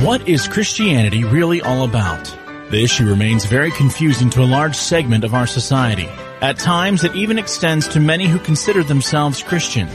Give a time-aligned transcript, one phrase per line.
[0.00, 2.24] What is Christianity really all about?
[2.70, 6.06] The issue remains very confusing to a large segment of our society.
[6.42, 9.88] At times, it even extends to many who consider themselves Christian.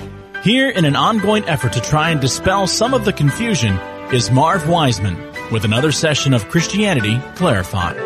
[0.44, 3.78] Here, in an ongoing effort to try and dispel some of the confusion,
[4.12, 5.18] is Marv Wiseman
[5.52, 7.98] with another session of Christianity Clarified.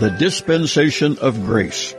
[0.00, 1.94] The dispensation of grace.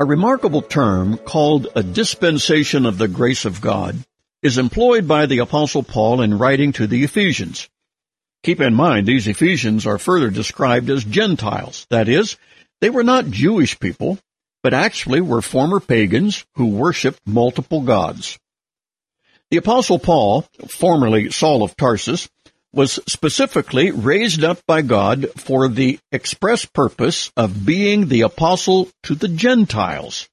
[0.00, 3.96] A remarkable term called a dispensation of the grace of God
[4.42, 7.68] is employed by the apostle Paul in writing to the Ephesians.
[8.42, 11.86] Keep in mind, these Ephesians are further described as Gentiles.
[11.90, 12.36] That is,
[12.80, 14.18] they were not Jewish people,
[14.62, 18.38] but actually were former pagans who worshipped multiple gods.
[19.50, 22.28] The apostle Paul, formerly Saul of Tarsus,
[22.72, 29.14] was specifically raised up by God for the express purpose of being the apostle to
[29.14, 30.28] the Gentiles.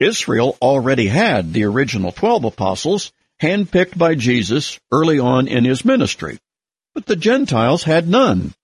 [0.00, 6.38] Israel already had the original twelve apostles, handpicked by Jesus early on in his ministry,
[6.94, 8.54] but the Gentiles had none.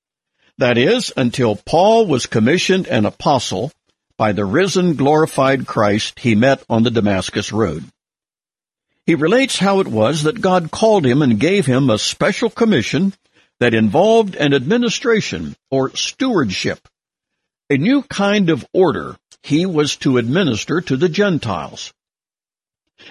[0.58, 3.72] That is, until Paul was commissioned an apostle
[4.16, 7.84] by the risen, glorified Christ he met on the Damascus road.
[9.06, 13.14] He relates how it was that God called him and gave him a special commission
[13.60, 16.86] that involved an administration or stewardship,
[17.70, 21.92] a new kind of order he was to administer to the Gentiles.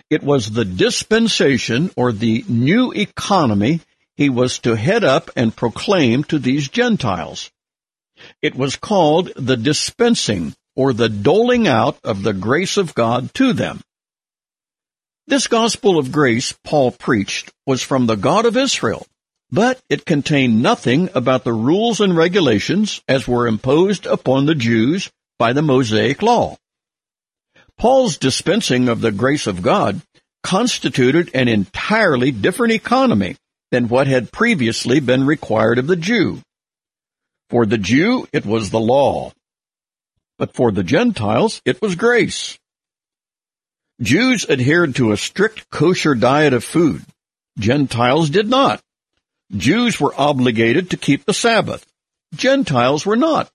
[0.09, 3.81] It was the dispensation or the new economy
[4.16, 7.52] he was to head up and proclaim to these Gentiles.
[8.42, 13.53] It was called the dispensing or the doling out of the grace of God to
[13.53, 13.81] them.
[15.28, 19.06] This gospel of grace Paul preached was from the God of Israel,
[19.52, 25.12] but it contained nothing about the rules and regulations as were imposed upon the Jews
[25.38, 26.57] by the Mosaic Law.
[27.77, 30.02] Paul's dispensing of the grace of God
[30.44, 33.35] constituted an entirely different economy
[33.71, 36.41] than what had previously been required of the Jew.
[37.50, 39.31] For the Jew, it was the law.
[40.38, 42.57] But for the Gentiles, it was grace.
[44.01, 47.03] Jews adhered to a strict kosher diet of food.
[47.57, 48.81] Gentiles did not.
[49.56, 51.85] Jews were obligated to keep the Sabbath.
[52.35, 53.50] Gentiles were not.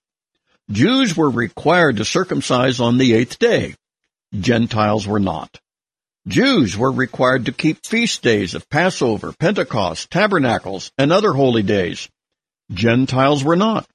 [0.71, 3.75] Jews were required to circumcise on the eighth day.
[4.33, 5.59] Gentiles were not.
[6.27, 12.07] Jews were required to keep feast days of Passover, Pentecost, Tabernacles, and other holy days.
[12.71, 13.85] Gentiles were not.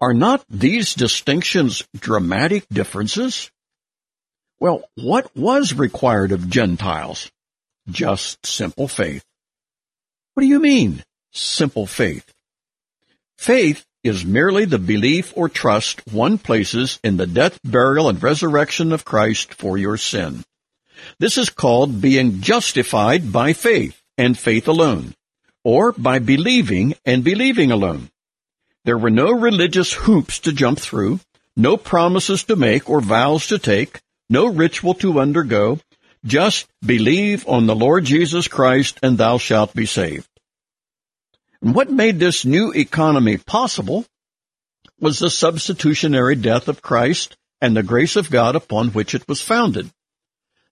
[0.00, 3.50] Are not these distinctions dramatic differences?
[4.60, 7.30] Well, what was required of Gentiles?
[7.88, 9.24] Just simple faith.
[10.34, 12.32] What do you mean, simple faith?
[13.38, 18.92] Faith is merely the belief or trust one places in the death, burial, and resurrection
[18.92, 20.44] of Christ for your sin.
[21.18, 25.14] This is called being justified by faith and faith alone,
[25.64, 28.10] or by believing and believing alone.
[28.84, 31.20] There were no religious hoops to jump through,
[31.56, 34.00] no promises to make or vows to take,
[34.30, 35.80] no ritual to undergo,
[36.24, 40.27] just believe on the Lord Jesus Christ and thou shalt be saved.
[41.62, 44.06] And what made this new economy possible
[45.00, 49.40] was the substitutionary death of Christ and the grace of God upon which it was
[49.40, 49.90] founded.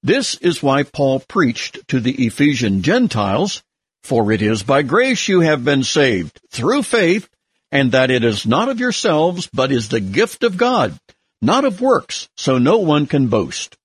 [0.02, 3.62] This is why Paul preached to the Ephesian Gentiles,
[4.02, 7.28] For it is by grace you have been saved, through faith,
[7.72, 10.96] and that it is not of yourselves, but is the gift of God,
[11.42, 13.76] not of works, so no one can boast.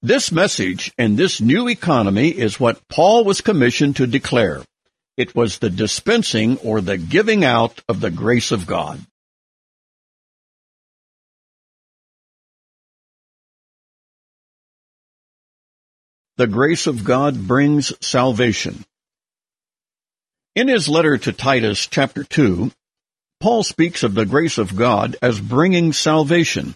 [0.00, 4.62] This message and this new economy is what Paul was commissioned to declare.
[5.16, 9.00] It was the dispensing or the giving out of the grace of God.
[16.36, 18.84] The grace of God brings salvation.
[20.54, 22.70] In his letter to Titus chapter 2,
[23.40, 26.74] Paul speaks of the grace of God as bringing salvation.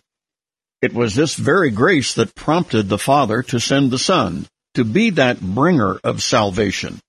[0.81, 5.11] It was this very grace that prompted the Father to send the Son, to be
[5.11, 7.01] that bringer of salvation.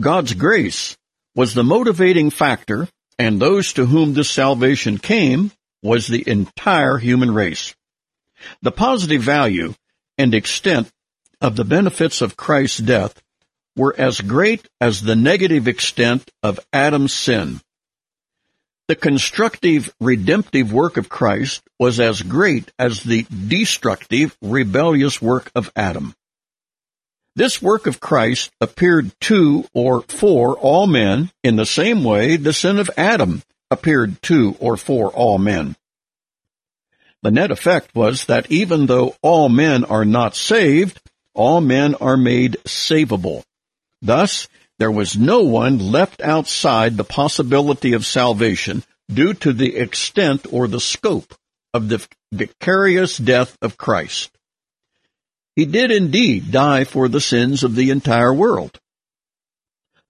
[0.00, 0.96] God's grace
[1.34, 5.52] was the motivating factor, and those to whom this salvation came
[5.82, 7.74] was the entire human race.
[8.62, 9.74] The positive value
[10.18, 10.90] and extent
[11.40, 13.20] of the benefits of Christ's death
[13.76, 17.60] were as great as the negative extent of Adam's sin.
[18.88, 25.70] The constructive, redemptive work of Christ was as great as the destructive, rebellious work of
[25.76, 26.14] Adam.
[27.34, 32.52] This work of Christ appeared to or for all men in the same way the
[32.52, 35.76] sin of Adam appeared to or for all men.
[37.22, 41.00] The net effect was that even though all men are not saved,
[41.34, 43.44] all men are made savable.
[44.02, 44.48] Thus,
[44.78, 50.66] there was no one left outside the possibility of salvation due to the extent or
[50.66, 51.34] the scope
[51.72, 54.30] of the vicarious death of Christ.
[55.54, 58.80] He did indeed die for the sins of the entire world.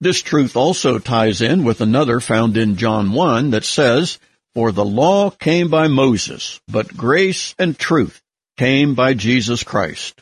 [0.01, 4.19] This truth also ties in with another found in John 1 that says,
[4.55, 8.21] For the law came by Moses, but grace and truth
[8.57, 10.21] came by Jesus Christ.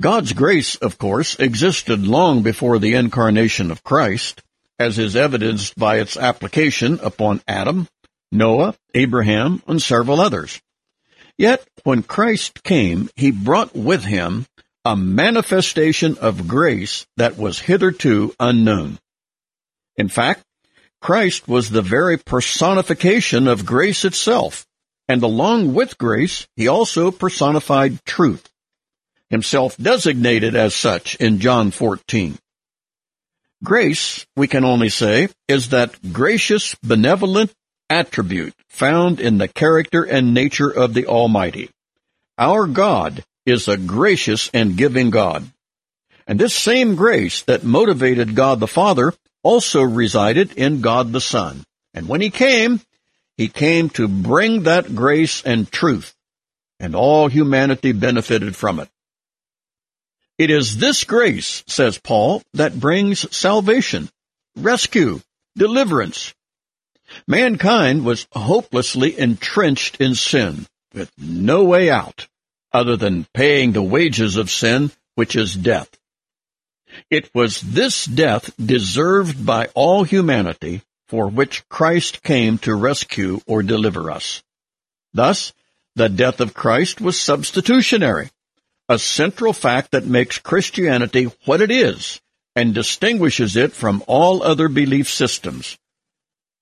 [0.00, 4.42] God's grace, of course, existed long before the incarnation of Christ,
[4.78, 7.88] as is evidenced by its application upon Adam,
[8.32, 10.60] Noah, Abraham, and several others.
[11.36, 14.46] Yet, when Christ came, he brought with him
[14.84, 18.98] a manifestation of grace that was hitherto unknown.
[19.96, 20.42] In fact,
[21.00, 24.66] Christ was the very personification of grace itself,
[25.08, 28.48] and along with grace, he also personified truth,
[29.28, 32.38] himself designated as such in John 14.
[33.62, 37.52] Grace, we can only say, is that gracious, benevolent
[37.88, 41.70] attribute found in the character and nature of the Almighty.
[42.38, 45.44] Our God is a gracious and giving God.
[46.26, 51.64] And this same grace that motivated God the Father also resided in God the Son.
[51.92, 52.80] And when He came,
[53.36, 56.14] He came to bring that grace and truth,
[56.80, 58.88] and all humanity benefited from it.
[60.38, 64.08] It is this grace, says Paul, that brings salvation,
[64.56, 65.20] rescue,
[65.56, 66.34] deliverance.
[67.26, 72.26] Mankind was hopelessly entrenched in sin, with no way out
[72.72, 75.88] other than paying the wages of sin, which is death.
[77.10, 83.62] It was this death deserved by all humanity for which Christ came to rescue or
[83.62, 84.42] deliver us.
[85.12, 85.52] Thus,
[85.94, 88.30] the death of Christ was substitutionary,
[88.88, 92.20] a central fact that makes Christianity what it is
[92.56, 95.78] and distinguishes it from all other belief systems.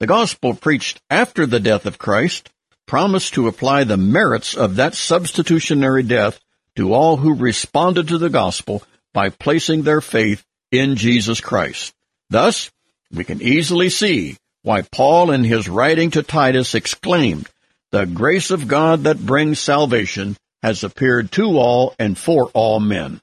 [0.03, 2.51] The gospel preached after the death of Christ
[2.87, 6.41] promised to apply the merits of that substitutionary death
[6.75, 8.83] to all who responded to the gospel
[9.15, 11.95] by placing their faith in Jesus Christ.
[12.29, 12.73] Thus,
[13.15, 17.49] we can easily see why Paul in his writing to Titus exclaimed,
[17.93, 23.21] The grace of God that brings salvation has appeared to all and for all men.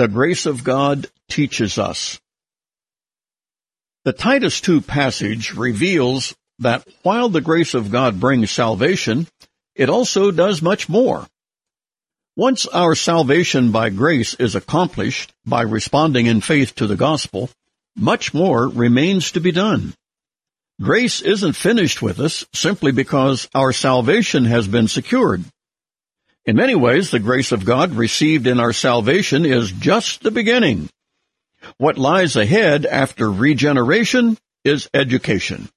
[0.00, 2.18] The grace of God teaches us.
[4.06, 9.26] The Titus 2 passage reveals that while the grace of God brings salvation,
[9.74, 11.26] it also does much more.
[12.34, 17.50] Once our salvation by grace is accomplished by responding in faith to the gospel,
[17.94, 19.92] much more remains to be done.
[20.80, 25.44] Grace isn't finished with us simply because our salvation has been secured.
[26.46, 30.88] In many ways, the grace of God received in our salvation is just the beginning.
[31.76, 35.68] What lies ahead after regeneration is education.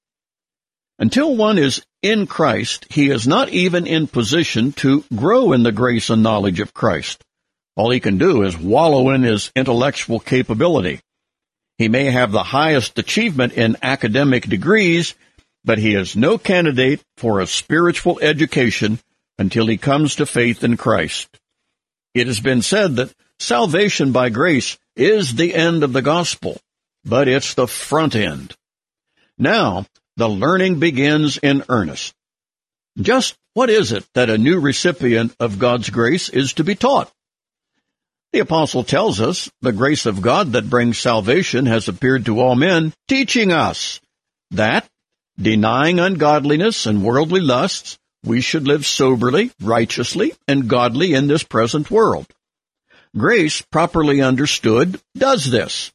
[0.99, 5.71] Until one is in Christ, he is not even in position to grow in the
[5.71, 7.23] grace and knowledge of Christ.
[7.75, 11.01] All he can do is wallow in his intellectual capability.
[11.77, 15.15] He may have the highest achievement in academic degrees,
[15.65, 18.99] but he is no candidate for a spiritual education
[19.37, 21.39] until he comes to faith in Christ.
[22.13, 26.59] It has been said that salvation by grace is the end of the gospel,
[27.03, 28.55] but it's the front end.
[29.37, 29.85] Now,
[30.15, 32.13] the learning begins in earnest.
[32.99, 37.11] Just what is it that a new recipient of God's grace is to be taught?
[38.31, 42.55] The apostle tells us the grace of God that brings salvation has appeared to all
[42.55, 43.99] men, teaching us
[44.51, 44.87] that,
[45.39, 51.91] denying ungodliness and worldly lusts, we should live soberly, righteously, and godly in this present
[51.91, 52.27] world.
[53.15, 55.91] Grace, properly understood, does this.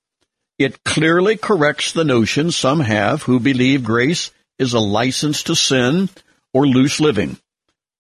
[0.59, 6.11] It clearly corrects the notion some have who believe grace is a license to sin
[6.53, 7.39] or loose living.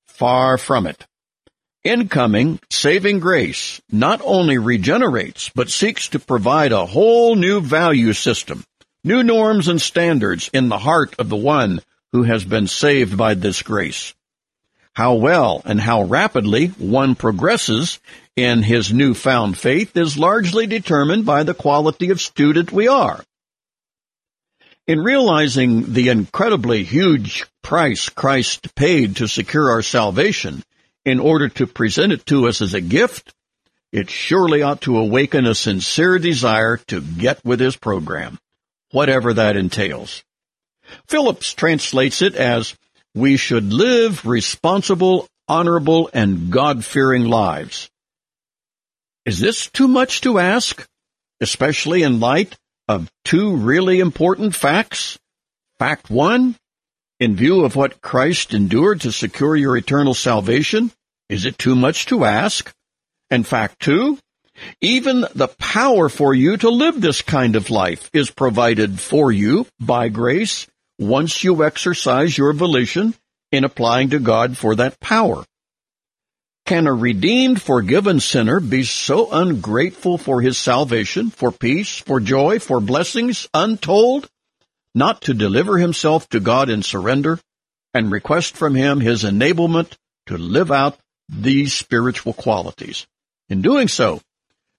[0.06, 1.06] Far from it.
[1.84, 8.64] Incoming, saving grace not only regenerates, but seeks to provide a whole new value system,
[9.04, 11.80] new norms and standards in the heart of the one
[12.12, 14.14] who has been saved by this grace.
[14.98, 18.00] How well and how rapidly one progresses
[18.34, 23.22] in his newfound faith is largely determined by the quality of student we are.
[24.88, 30.64] In realizing the incredibly huge price Christ paid to secure our salvation
[31.04, 33.32] in order to present it to us as a gift,
[33.92, 38.36] it surely ought to awaken a sincere desire to get with his program,
[38.90, 40.24] whatever that entails.
[41.06, 42.74] Phillips translates it as
[43.18, 47.90] we should live responsible, honorable and God-fearing lives.
[49.26, 50.86] Is this too much to ask,
[51.40, 52.56] especially in light
[52.88, 55.18] of two really important facts?
[55.78, 56.56] Fact one,
[57.20, 60.92] in view of what Christ endured to secure your eternal salvation,
[61.28, 62.72] is it too much to ask?
[63.30, 64.18] And fact two,
[64.80, 69.66] even the power for you to live this kind of life is provided for you
[69.78, 70.66] by grace
[70.98, 73.14] once you exercise your volition
[73.52, 75.44] in applying to God for that power.
[76.66, 82.58] Can a redeemed, forgiven sinner be so ungrateful for his salvation, for peace, for joy,
[82.58, 84.28] for blessings untold,
[84.94, 87.40] not to deliver himself to God in surrender
[87.94, 90.98] and request from him his enablement to live out
[91.30, 93.06] these spiritual qualities?
[93.48, 94.20] In doing so,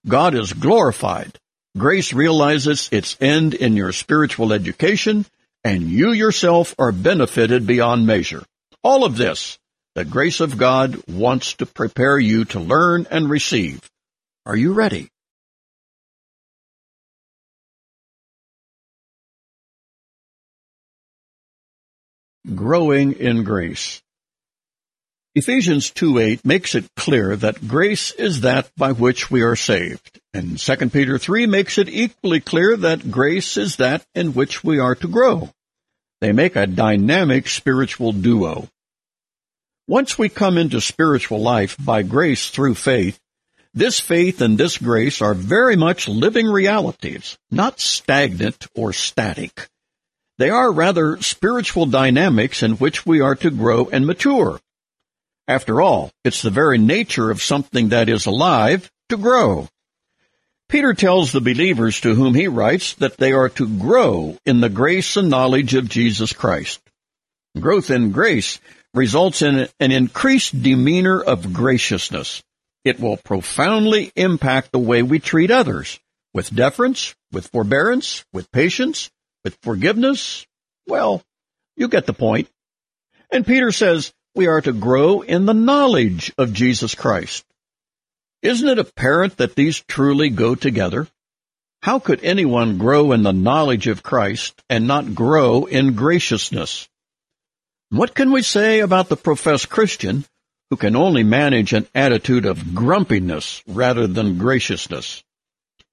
[0.08, 1.40] God is glorified.
[1.76, 5.26] Grace realizes its end in your spiritual education,
[5.64, 8.44] and you yourself are benefited beyond measure.
[8.84, 9.58] All of this,
[9.96, 13.82] the grace of God wants to prepare you to learn and receive.
[14.46, 15.10] Are you ready?
[22.56, 24.02] Growing in Grace
[25.36, 30.58] Ephesians 2.8 makes it clear that grace is that by which we are saved, and
[30.58, 34.96] 2 Peter 3 makes it equally clear that grace is that in which we are
[34.96, 35.50] to grow.
[36.20, 38.70] They make a dynamic spiritual duo.
[39.88, 43.20] Once we come into spiritual life by grace through faith,
[43.72, 49.70] this faith and this grace are very much living realities, not stagnant or static.
[50.40, 54.60] They are rather spiritual dynamics in which we are to grow and mature.
[55.50, 59.68] After all, it's the very nature of something that is alive to grow.
[60.68, 64.70] Peter tells the believers to whom he writes that they are to grow in the
[64.70, 66.80] grace and knowledge of Jesus Christ.
[67.60, 68.60] Growth in grace
[68.94, 72.44] results in an increased demeanor of graciousness.
[72.86, 76.00] It will profoundly impact the way we treat others,
[76.32, 79.10] with deference, with forbearance, with patience,
[79.44, 80.46] with forgiveness.
[80.86, 81.24] Well,
[81.76, 82.48] you get the point.
[83.32, 87.44] And Peter says, we are to grow in the knowledge of Jesus Christ.
[88.42, 91.10] Isn't it apparent that these truly go together?
[91.84, 96.88] How could anyone grow in the knowledge of Christ and not grow in graciousness?
[97.90, 100.24] What can we say about the professed Christian
[100.70, 105.22] who can only manage an attitude of grumpiness rather than graciousness?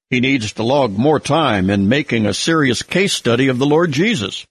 [0.09, 3.91] He needs to log more time in making a serious case study of the Lord
[3.91, 4.47] Jesus.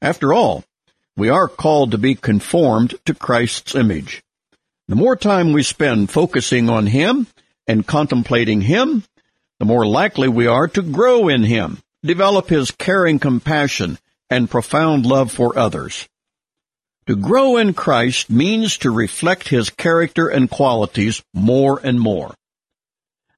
[0.00, 0.62] After all,
[1.16, 4.22] we are called to be conformed to Christ's image.
[4.88, 7.26] The more time we spend focusing on Him
[7.66, 9.04] and contemplating Him,
[9.58, 15.06] the more likely we are to grow in Him, develop His caring compassion and profound
[15.06, 16.08] love for others.
[17.06, 22.34] To grow in Christ means to reflect His character and qualities more and more.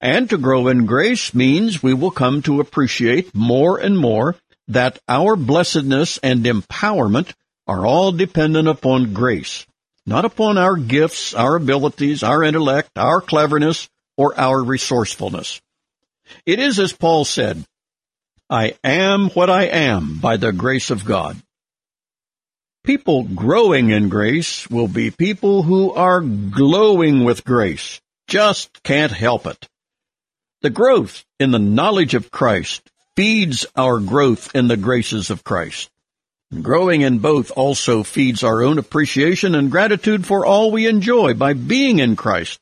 [0.00, 4.36] And to grow in grace means we will come to appreciate more and more
[4.68, 7.32] that our blessedness and empowerment
[7.66, 9.66] are all dependent upon grace,
[10.06, 15.60] not upon our gifts, our abilities, our intellect, our cleverness, or our resourcefulness.
[16.46, 17.64] It is as Paul said,
[18.50, 21.36] I am what I am by the grace of God.
[22.84, 28.00] People growing in grace will be people who are glowing with grace.
[28.28, 29.68] Just can't help it.
[30.60, 35.90] The growth in the knowledge of Christ feeds our growth in the graces of Christ.
[36.62, 41.52] Growing in both also feeds our own appreciation and gratitude for all we enjoy by
[41.52, 42.60] being in Christ.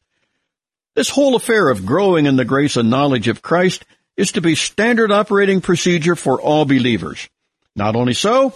[0.94, 3.84] This whole affair of growing in the grace and knowledge of Christ
[4.16, 7.28] is to be standard operating procedure for all believers.
[7.74, 8.54] Not only so,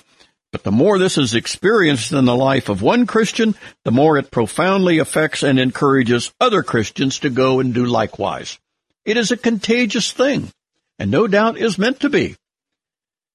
[0.52, 4.30] but the more this is experienced in the life of one Christian, the more it
[4.30, 8.58] profoundly affects and encourages other Christians to go and do likewise.
[9.04, 10.50] It is a contagious thing,
[10.98, 12.36] and no doubt is meant to be.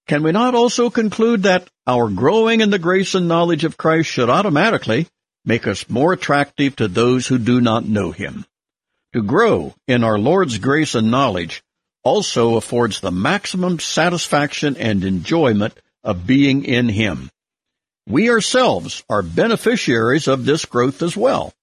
[0.07, 4.09] Can we not also conclude that our growing in the grace and knowledge of Christ
[4.09, 5.07] should automatically
[5.45, 8.45] make us more attractive to those who do not know Him?
[9.13, 11.63] To grow in our Lord's grace and knowledge
[12.03, 17.29] also affords the maximum satisfaction and enjoyment of being in Him.
[18.07, 21.53] We ourselves are beneficiaries of this growth as well.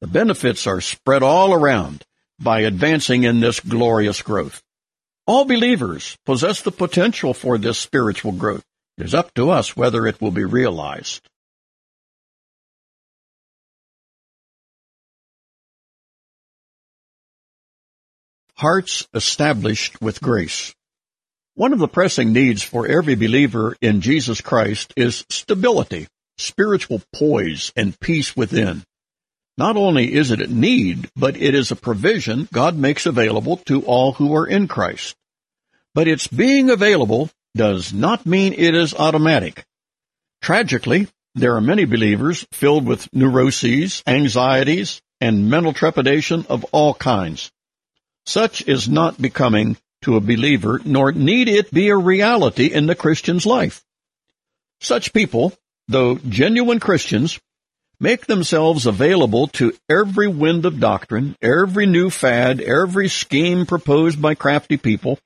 [0.00, 2.04] The benefits are spread all around
[2.38, 4.62] by advancing in this glorious growth.
[5.26, 8.64] All believers possess the potential for this spiritual growth.
[8.98, 11.26] It is up to us whether it will be realized.
[18.56, 20.74] Hearts established with grace.
[21.54, 27.72] One of the pressing needs for every believer in Jesus Christ is stability, spiritual poise,
[27.74, 28.84] and peace within.
[29.56, 33.82] Not only is it a need, but it is a provision God makes available to
[33.82, 35.14] all who are in Christ.
[35.94, 39.64] But its being available does not mean it is automatic.
[40.42, 41.06] Tragically,
[41.36, 47.52] there are many believers filled with neuroses, anxieties, and mental trepidation of all kinds.
[48.26, 52.94] Such is not becoming to a believer, nor need it be a reality in the
[52.94, 53.84] Christian's life.
[54.80, 55.52] Such people,
[55.88, 57.40] though genuine Christians,
[58.00, 64.34] make themselves available to every wind of doctrine, every new fad, every scheme proposed by
[64.34, 65.18] crafty people,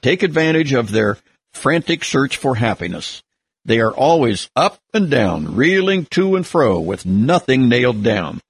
[0.00, 1.18] take advantage of their
[1.52, 3.22] frantic search for happiness.
[3.64, 8.40] They are always up and down, reeling to and fro with nothing nailed down.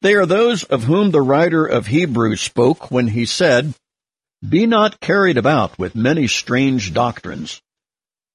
[0.00, 3.74] They are those of whom the writer of Hebrews spoke when he said,
[4.46, 7.62] Be not carried about with many strange doctrines,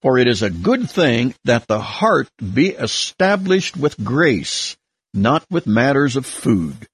[0.04, 4.76] for it is a good thing that the heart be established with grace,
[5.14, 6.88] not with matters of food.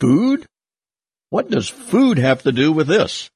[0.00, 0.46] Food?
[1.28, 3.30] What does food have to do with this?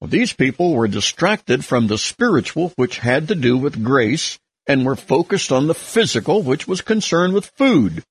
[0.00, 4.84] Well, these people were distracted from the spiritual, which had to do with grace, and
[4.84, 8.02] were focused on the physical, which was concerned with food.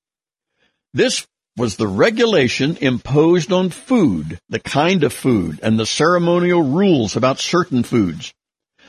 [0.94, 7.14] This was the regulation imposed on food, the kind of food, and the ceremonial rules
[7.14, 8.32] about certain foods.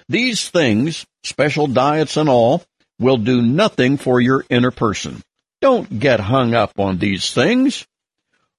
[0.10, 2.64] These things, special diets and all,
[3.00, 5.22] will do nothing for your inner person.
[5.62, 7.86] Don't get hung up on these things.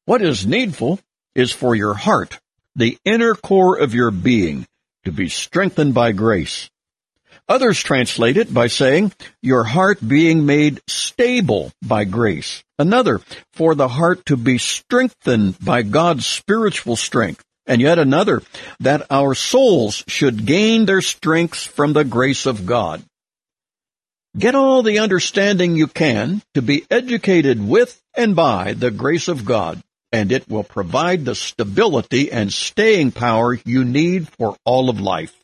[0.04, 1.00] What is needful
[1.34, 2.38] is for your heart,
[2.76, 4.66] the inner core of your being,
[5.04, 6.70] to be strengthened by grace.
[7.48, 12.62] Others translate it by saying, your heart being made stable by grace.
[12.78, 13.20] Another,
[13.54, 17.42] for the heart to be strengthened by God's spiritual strength.
[17.68, 18.42] And yet another,
[18.80, 23.04] that our souls should gain their strength from the grace of God.
[24.36, 29.44] Get all the understanding you can to be educated with and by the grace of
[29.44, 35.00] God, and it will provide the stability and staying power you need for all of
[35.00, 35.34] life.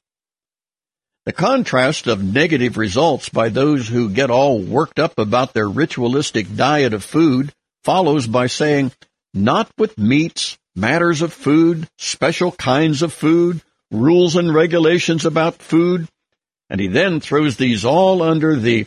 [1.26, 6.54] The contrast of negative results by those who get all worked up about their ritualistic
[6.54, 8.92] diet of food follows by saying,
[9.32, 16.08] not with meats, matters of food, special kinds of food, rules and regulations about food,
[16.68, 18.86] and he then throws these all under the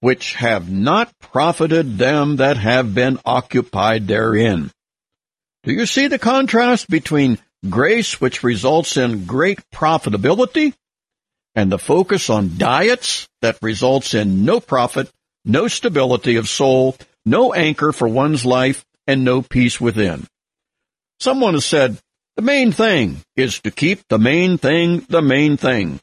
[0.00, 4.70] which have not profited them that have been occupied therein.
[5.62, 7.38] Do you see the contrast between
[7.70, 10.74] grace which results in great profitability
[11.54, 15.10] and the focus on diets that results in no profit,
[15.46, 20.26] no stability of soul, no anchor for one's life, and no peace within?
[21.24, 21.96] Someone has said,
[22.36, 25.98] the main thing is to keep the main thing the main thing.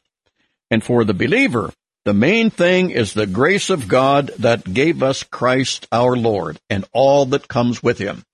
[0.68, 1.72] And for the believer,
[2.04, 6.84] the main thing is the grace of God that gave us Christ our Lord and
[6.92, 8.24] all that comes with him.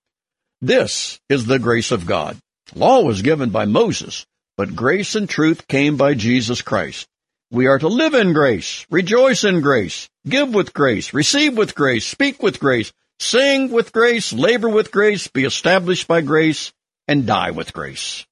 [0.62, 2.38] This is the grace of God.
[2.74, 4.24] Law was given by Moses,
[4.56, 7.06] but grace and truth came by Jesus Christ.
[7.50, 12.06] We are to live in grace, rejoice in grace, give with grace, receive with grace,
[12.06, 16.72] speak with grace, sing with grace, labor with grace, be established by grace,
[17.08, 18.24] and die with grace.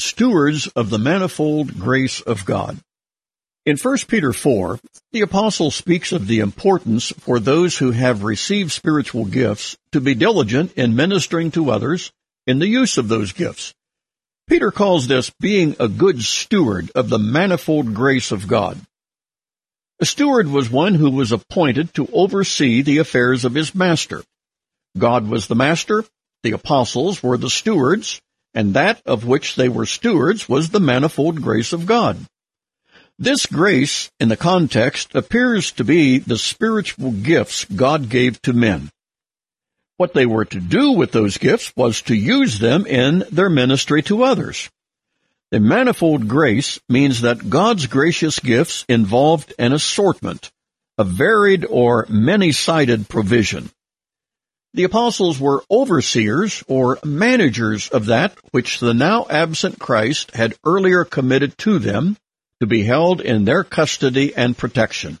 [0.00, 2.78] stewards of the manifold grace of God.
[3.66, 4.80] In 1 Peter 4,
[5.12, 10.14] the apostle speaks of the importance for those who have received spiritual gifts to be
[10.14, 12.10] diligent in ministering to others
[12.46, 13.74] in the use of those gifts.
[14.48, 18.80] Peter calls this being a good steward of the manifold grace of God.
[20.00, 24.22] A steward was one who was appointed to oversee the affairs of his master.
[24.96, 26.04] God was the master,
[26.42, 28.18] the apostles were the stewards,
[28.54, 32.16] and that of which they were stewards was the manifold grace of God.
[33.18, 38.88] This grace, in the context, appears to be the spiritual gifts God gave to men.
[39.98, 44.02] What they were to do with those gifts was to use them in their ministry
[44.04, 44.70] to others.
[45.50, 50.52] The manifold grace means that God's gracious gifts involved an assortment,
[50.96, 53.70] a varied or many-sided provision.
[54.74, 61.04] The apostles were overseers or managers of that which the now absent Christ had earlier
[61.04, 62.16] committed to them
[62.60, 65.18] to be held in their custody and protection.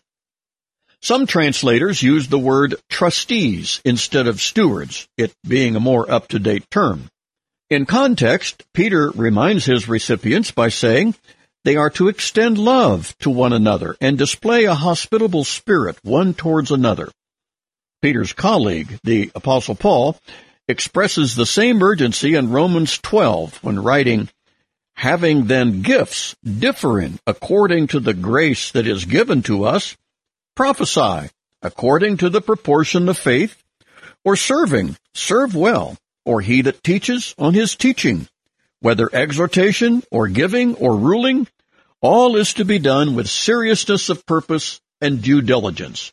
[1.02, 7.08] Some translators use the word trustees instead of stewards, it being a more up-to-date term.
[7.70, 11.14] In context, Peter reminds his recipients by saying,
[11.62, 16.72] they are to extend love to one another and display a hospitable spirit one towards
[16.72, 17.08] another.
[18.02, 20.16] Peter's colleague, the Apostle Paul,
[20.66, 24.28] expresses the same urgency in Romans 12 when writing,
[24.94, 29.96] having then gifts differing according to the grace that is given to us,
[30.56, 31.28] prophesy
[31.62, 33.62] according to the proportion of faith,
[34.24, 38.28] or serving, serve well, or he that teaches on his teaching,
[38.80, 41.46] whether exhortation or giving or ruling,
[42.00, 46.12] all is to be done with seriousness of purpose and due diligence.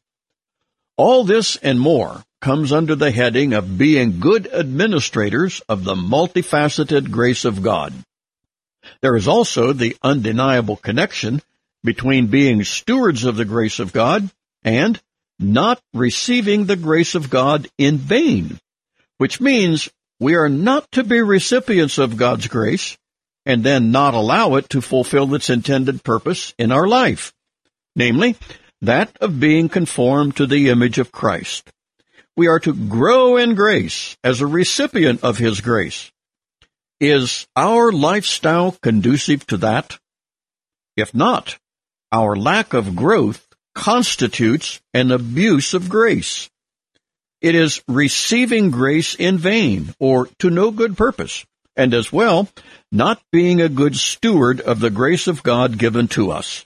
[0.98, 7.12] All this and more comes under the heading of being good administrators of the multifaceted
[7.12, 7.94] grace of God.
[9.02, 11.42] There is also the undeniable connection
[11.84, 14.30] between being stewards of the grace of God
[14.64, 15.00] and
[15.40, 18.60] not receiving the grace of God in vain,
[19.18, 19.90] which means
[20.20, 22.98] we are not to be recipients of God's grace
[23.46, 27.34] and then not allow it to fulfill its intended purpose in our life,
[27.96, 28.36] namely,
[28.82, 31.72] that of being conformed to the image of Christ.
[32.36, 36.12] We are to grow in grace as a recipient of His grace.
[37.00, 39.98] Is our lifestyle conducive to that?
[40.96, 41.58] If not,
[42.12, 46.50] our lack of growth constitutes an abuse of grace.
[47.40, 51.46] It is receiving grace in vain or to no good purpose,
[51.76, 52.50] and as well,
[52.92, 56.66] not being a good steward of the grace of God given to us.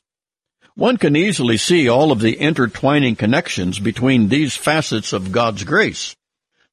[0.76, 6.16] One can easily see all of the intertwining connections between these facets of God's grace.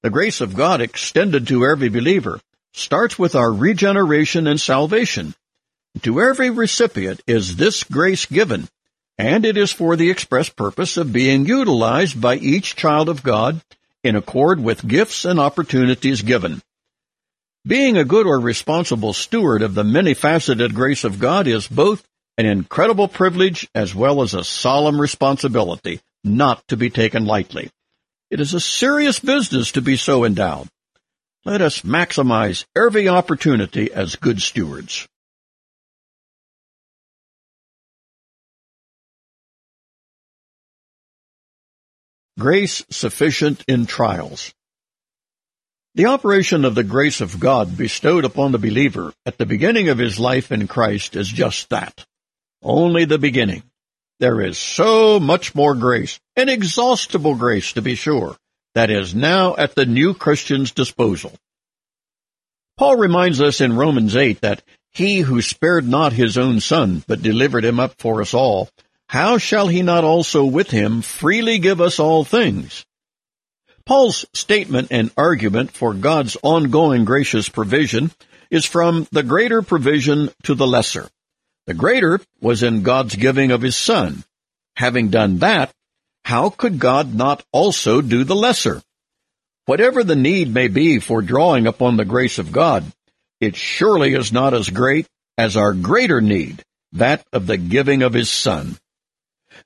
[0.02, 2.40] The grace of God extended to every believer
[2.72, 5.34] starts with our regeneration and salvation.
[6.02, 8.68] To every recipient is this grace given,
[9.18, 13.60] and it is for the express purpose of being utilized by each child of God
[14.04, 16.60] in accord with gifts and opportunities given.
[17.66, 22.04] Being a good or responsible steward of the many-faceted grace of God is both
[22.38, 27.70] an incredible privilege as well as a solemn responsibility not to be taken lightly.
[28.30, 30.68] It is a serious business to be so endowed.
[31.44, 35.08] Let us maximize every opportunity as good stewards.
[42.38, 44.54] Grace sufficient in trials.
[45.96, 49.98] The operation of the grace of God bestowed upon the believer at the beginning of
[49.98, 52.06] his life in Christ is just that.
[52.62, 53.64] Only the beginning.
[54.20, 58.36] There is so much more grace, inexhaustible grace to be sure,
[58.76, 61.32] that is now at the new Christian's disposal.
[62.76, 67.20] Paul reminds us in Romans 8 that he who spared not his own son, but
[67.20, 68.68] delivered him up for us all,
[69.08, 72.84] how shall he not also with him freely give us all things?
[73.86, 78.10] Paul's statement and argument for God's ongoing gracious provision
[78.50, 81.08] is from the greater provision to the lesser.
[81.66, 84.24] The greater was in God's giving of his Son.
[84.76, 85.72] Having done that,
[86.22, 88.82] how could God not also do the lesser?
[89.64, 92.84] Whatever the need may be for drawing upon the grace of God,
[93.40, 95.06] it surely is not as great
[95.38, 98.76] as our greater need, that of the giving of his Son.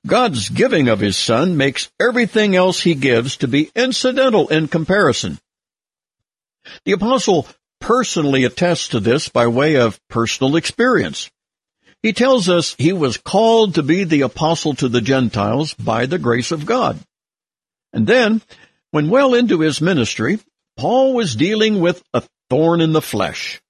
[0.05, 5.39] God's giving of His Son makes everything else He gives to be incidental in comparison.
[6.85, 7.47] The Apostle
[7.79, 11.29] personally attests to this by way of personal experience.
[12.01, 16.19] He tells us he was called to be the apostle to the Gentiles by the
[16.19, 16.99] grace of God.
[17.93, 18.41] And then,
[18.91, 20.39] when well into his ministry,
[20.77, 23.61] Paul was dealing with a thorn in the flesh.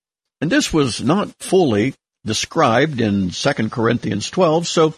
[0.41, 1.93] And this was not fully
[2.25, 4.93] described in 2 Corinthians 12, so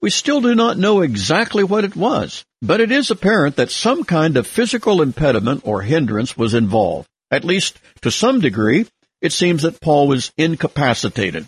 [0.00, 4.04] we still do not know exactly what it was, but it is apparent that some
[4.04, 7.08] kind of physical impediment or hindrance was involved.
[7.30, 8.86] At least, to some degree,
[9.20, 11.46] it seems that Paul was incapacitated.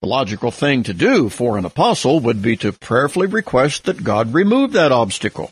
[0.00, 4.34] The logical thing to do for an apostle would be to prayerfully request that God
[4.34, 5.50] remove that obstacle.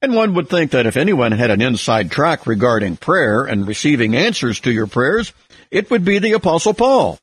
[0.00, 4.14] And one would think that if anyone had an inside track regarding prayer and receiving
[4.14, 5.32] answers to your prayers,
[5.70, 7.18] it would be the apostle Paul.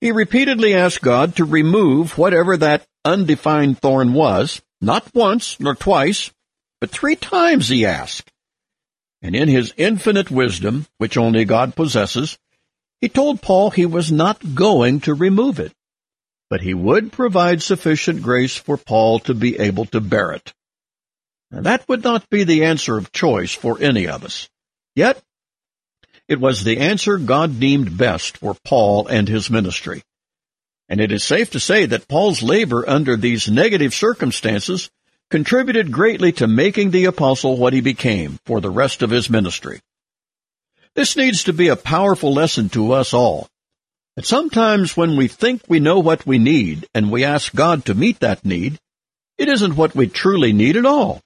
[0.00, 6.30] He repeatedly asked God to remove whatever that undefined thorn was, not once nor twice,
[6.80, 8.30] but three times he asked.
[9.20, 12.38] And in his infinite wisdom, which only God possesses,
[13.00, 15.72] he told Paul he was not going to remove it,
[16.50, 20.52] but he would provide sufficient grace for Paul to be able to bear it.
[21.50, 24.48] Now, that would not be the answer of choice for any of us.
[24.94, 25.22] Yet,
[26.28, 30.02] it was the answer God deemed best for Paul and his ministry.
[30.88, 34.90] And it is safe to say that Paul's labor under these negative circumstances
[35.30, 39.80] contributed greatly to making the apostle what he became for the rest of his ministry.
[40.94, 43.48] This needs to be a powerful lesson to us all.
[44.16, 47.94] That sometimes when we think we know what we need and we ask God to
[47.94, 48.78] meet that need,
[49.36, 51.20] it isn't what we truly need at all.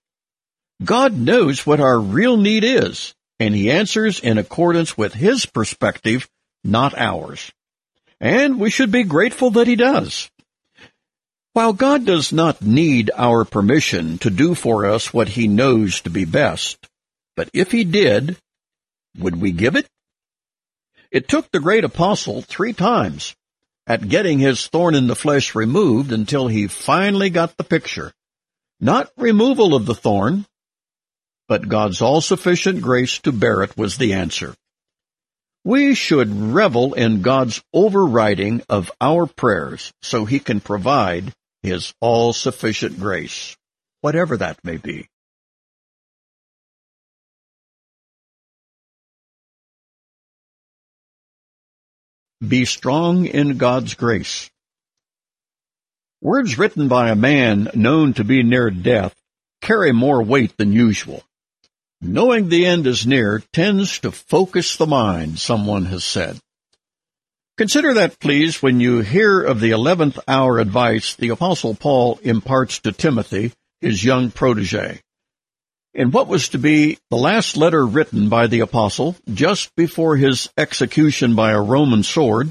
[0.85, 6.29] God knows what our real need is, and He answers in accordance with His perspective,
[6.65, 7.51] not ours.
[8.23, 10.31] And we should be grateful that he does.
[11.55, 16.11] While God does not need our permission to do for us what he knows to
[16.11, 16.89] be best,
[17.37, 18.37] but if he did,
[19.19, 19.89] would we give it?
[21.11, 23.35] It took the great apostle three times
[23.89, 28.13] at getting his thorn in the flesh removed until he finally got the picture.
[28.81, 30.47] Not removal of the thorn,
[31.49, 34.55] but God's all-sufficient grace to bear it was the answer.
[35.65, 42.99] We should revel in God's overriding of our prayers so he can provide his all-sufficient
[42.99, 43.57] grace,
[44.01, 45.09] whatever that may be.
[52.47, 54.51] Be strong in God's grace.
[56.21, 59.15] Words written by a man known to be near death
[59.61, 61.23] carry more weight than usual.
[62.05, 66.37] Knowing the end is near tends to focus the mind, someone has said.
[67.57, 72.81] Consider that, please, when you hear of the eleventh hour advice the Apostle Paul imparts
[72.81, 75.01] to Timothy, his young protege.
[75.95, 80.51] In what was to be the last letter written by the Apostle just before his
[80.57, 82.51] execution by a Roman sword,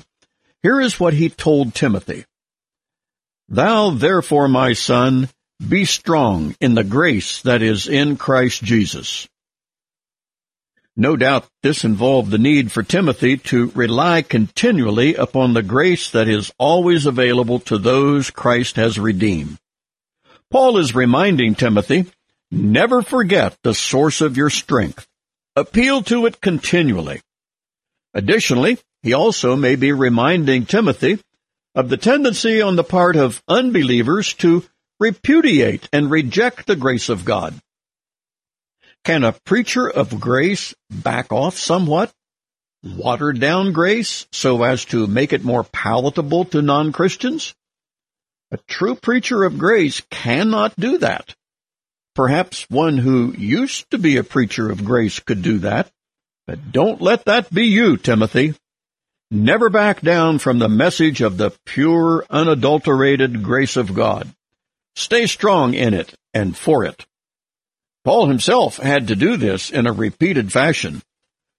[0.63, 2.23] here is what he told Timothy.
[3.49, 5.27] Thou therefore, my son,
[5.67, 9.27] be strong in the grace that is in Christ Jesus.
[10.97, 16.27] No doubt this involved the need for Timothy to rely continually upon the grace that
[16.27, 19.57] is always available to those Christ has redeemed.
[20.49, 22.05] Paul is reminding Timothy,
[22.51, 25.07] never forget the source of your strength.
[25.55, 27.21] Appeal to it continually.
[28.13, 31.19] Additionally, he also may be reminding Timothy
[31.73, 34.65] of the tendency on the part of unbelievers to
[34.99, 37.53] repudiate and reject the grace of God.
[39.03, 42.11] Can a preacher of grace back off somewhat?
[42.83, 47.55] Water down grace so as to make it more palatable to non-Christians?
[48.51, 51.35] A true preacher of grace cannot do that.
[52.13, 55.89] Perhaps one who used to be a preacher of grace could do that,
[56.45, 58.53] but don't let that be you, Timothy.
[59.31, 64.27] Never back down from the message of the pure, unadulterated grace of God.
[64.95, 67.05] Stay strong in it and for it.
[68.03, 71.01] Paul himself had to do this in a repeated fashion.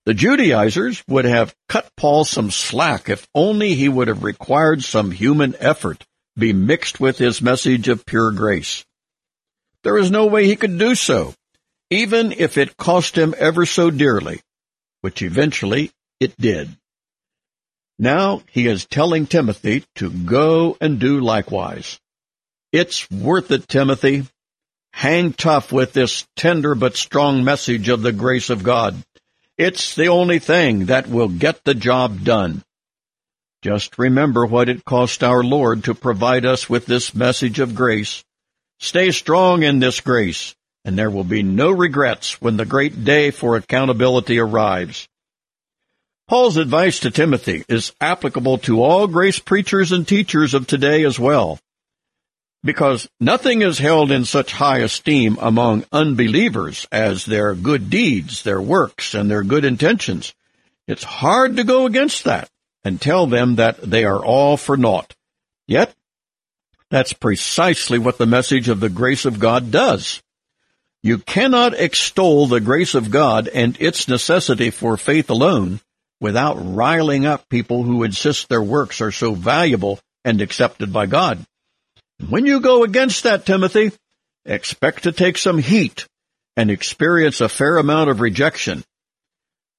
[0.05, 5.13] The Judaizers would have cut Paul some slack if only he would have required some
[5.13, 6.05] human effort
[6.37, 8.85] be mixed with his message of pure grace.
[9.85, 11.35] There is no way he could do so,
[11.91, 14.41] even if it cost him ever so dearly,
[15.03, 16.77] which eventually it did.
[17.99, 22.01] Now he is telling Timothy to go and do likewise.
[22.73, 24.25] It's worth it, Timothy.
[24.93, 29.03] Hang tough with this tender but strong message of the grace of God.
[29.59, 32.63] It's the only thing that will get the job done.
[33.63, 38.25] Just remember what it cost our Lord to provide us with this message of grace.
[38.81, 43.31] Stay strong in this grace, and there will be no regrets when the great day
[43.31, 45.09] for accountability arrives.
[46.29, 51.19] Paul's advice to Timothy is applicable to all grace preachers and teachers of today as
[51.19, 51.59] well
[52.65, 58.61] because nothing is held in such high esteem among unbelievers as their good deeds, their
[58.61, 60.35] works, and their good intentions.
[60.87, 62.49] It's hard to go against that
[62.85, 65.15] and tell them that they are all for naught.
[65.67, 65.95] Yet,
[66.91, 70.23] that's precisely what the message of the grace of God does.
[71.03, 75.81] You cannot extol the grace of God and its necessity for faith alone
[76.21, 81.45] without riling up people who insist their works are so valuable and accepted by God.
[82.29, 83.93] When you go against that, Timothy,
[84.45, 86.07] expect to take some heat
[86.57, 88.85] and experience a fair amount of rejection.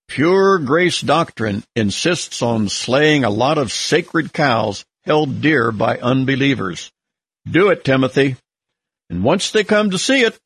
[0.07, 6.91] Pure grace doctrine insists on slaying a lot of sacred cows held dear by unbelievers.
[7.49, 8.35] Do it, Timothy.
[9.09, 10.37] And once they come to see it,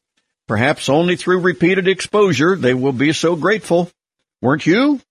[0.47, 3.89] perhaps only through repeated exposure, they will be so grateful.
[4.41, 5.01] Weren't you?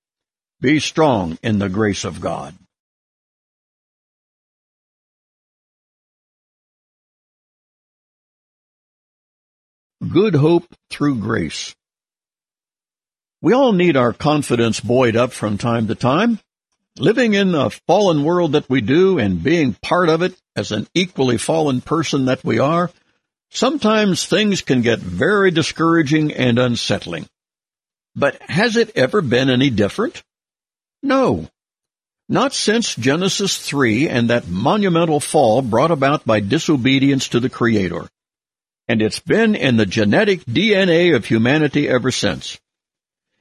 [0.60, 2.54] Be strong in the grace of God.
[10.00, 11.74] Good hope through grace.
[13.40, 16.38] We all need our confidence buoyed up from time to time.
[16.98, 20.86] Living in the fallen world that we do and being part of it as an
[20.92, 22.90] equally fallen person that we are,
[23.50, 27.26] sometimes things can get very discouraging and unsettling.
[28.14, 30.22] But has it ever been any different?
[31.02, 31.48] No.
[32.28, 38.08] Not since Genesis 3 and that monumental fall brought about by disobedience to the Creator
[38.88, 42.58] and it's been in the genetic DNA of humanity ever since.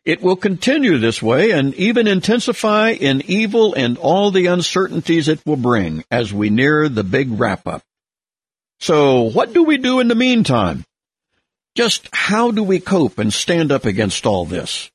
[0.04, 5.44] It will continue this way and even intensify in evil and all the uncertainties it
[5.46, 7.82] will bring as we near the big wrap up.
[8.80, 10.86] So what do we do in the meantime?
[11.74, 14.92] Just how do we cope and stand up against all this?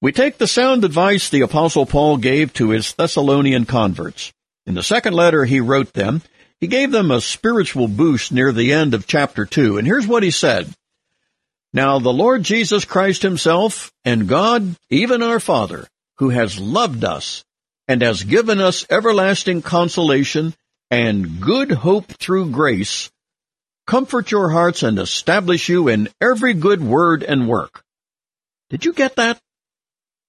[0.00, 4.32] We take the sound advice the apostle Paul gave to his Thessalonian converts.
[4.66, 6.22] In the second letter he wrote them,
[6.64, 10.22] he gave them a spiritual boost near the end of chapter 2, and here's what
[10.22, 10.66] he said.
[11.74, 17.44] Now the Lord Jesus Christ himself and God, even our Father, who has loved us
[17.86, 20.54] and has given us everlasting consolation
[20.90, 23.10] and good hope through grace,
[23.86, 27.84] comfort your hearts and establish you in every good word and work.
[28.70, 29.38] Did you get that?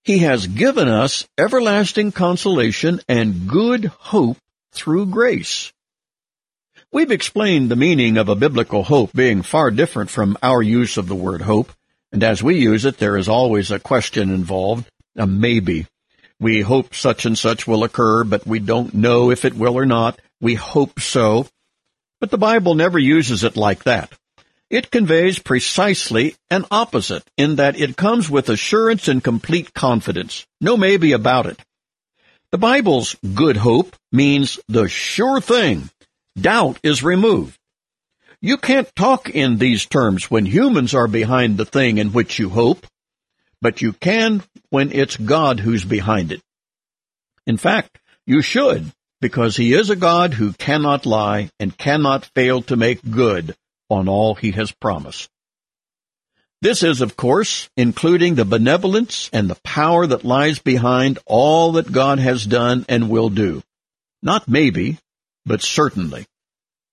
[0.03, 4.37] He has given us everlasting consolation and good hope
[4.73, 5.71] through grace.
[6.95, 11.09] We've explained the meaning of a biblical hope being far different from our use of
[11.09, 11.73] the word hope,
[12.13, 15.87] and as we use it, there is always a question involved, a maybe.
[16.39, 19.85] We hope such and such will occur, but we don't know if it will or
[19.85, 20.21] not.
[20.39, 21.47] We hope so.
[22.21, 24.13] But the Bible never uses it like that.
[24.69, 30.47] It conveys precisely an opposite in that it comes with assurance and complete confidence.
[30.61, 31.59] No maybe about it.
[32.51, 35.89] The Bible's good hope means the sure thing.
[36.39, 37.57] Doubt is removed.
[38.41, 42.49] You can't talk in these terms when humans are behind the thing in which you
[42.49, 42.85] hope,
[43.61, 46.41] but you can when it's God who's behind it.
[47.47, 52.61] In fact, you should, because He is a God who cannot lie and cannot fail
[52.63, 53.55] to make good
[53.89, 55.29] on all he has promised.
[56.61, 61.91] This is, of course, including the benevolence and the power that lies behind all that
[61.91, 63.61] God has done and will do.
[64.23, 64.97] Not maybe,
[65.45, 66.25] but certainly.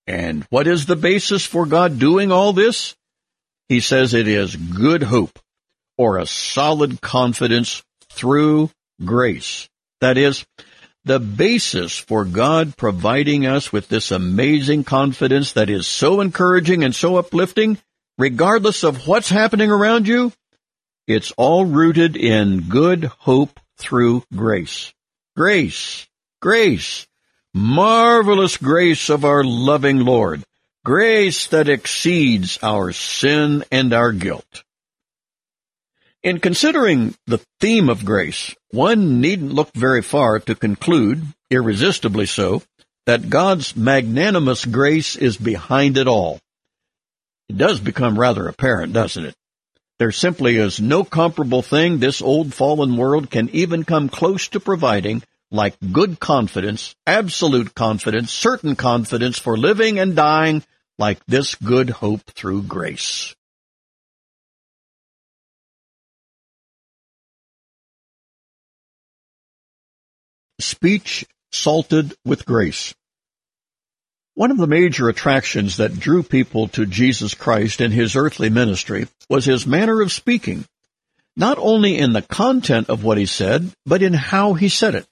[0.07, 2.95] And what is the basis for God doing all this?
[3.69, 5.39] He says it is good hope,
[5.97, 8.69] or a solid confidence through
[9.03, 9.69] grace.
[10.01, 10.45] That is,
[11.05, 16.95] the basis for God providing us with this amazing confidence that is so encouraging and
[16.95, 17.77] so uplifting,
[18.17, 20.31] regardless of what's happening around you,
[21.07, 24.93] it's all rooted in good hope through grace.
[25.35, 26.07] Grace.
[26.41, 27.07] Grace.
[27.55, 30.43] Marvelous grace of our loving Lord.
[30.83, 34.63] Grace that exceeds our sin and our guilt.
[36.23, 42.63] In considering the theme of grace, one needn't look very far to conclude, irresistibly so,
[43.05, 46.39] that God's magnanimous grace is behind it all.
[47.49, 49.35] It does become rather apparent, doesn't it?
[49.99, 54.59] There simply is no comparable thing this old fallen world can even come close to
[54.59, 55.21] providing
[55.53, 60.63] like good confidence, absolute confidence, certain confidence for living and dying
[60.97, 63.35] like this good hope through grace.
[70.59, 72.95] Speech salted with grace.
[74.33, 79.07] One of the major attractions that drew people to Jesus Christ in his earthly ministry
[79.29, 80.65] was his manner of speaking,
[81.35, 85.05] not only in the content of what he said, but in how he said it.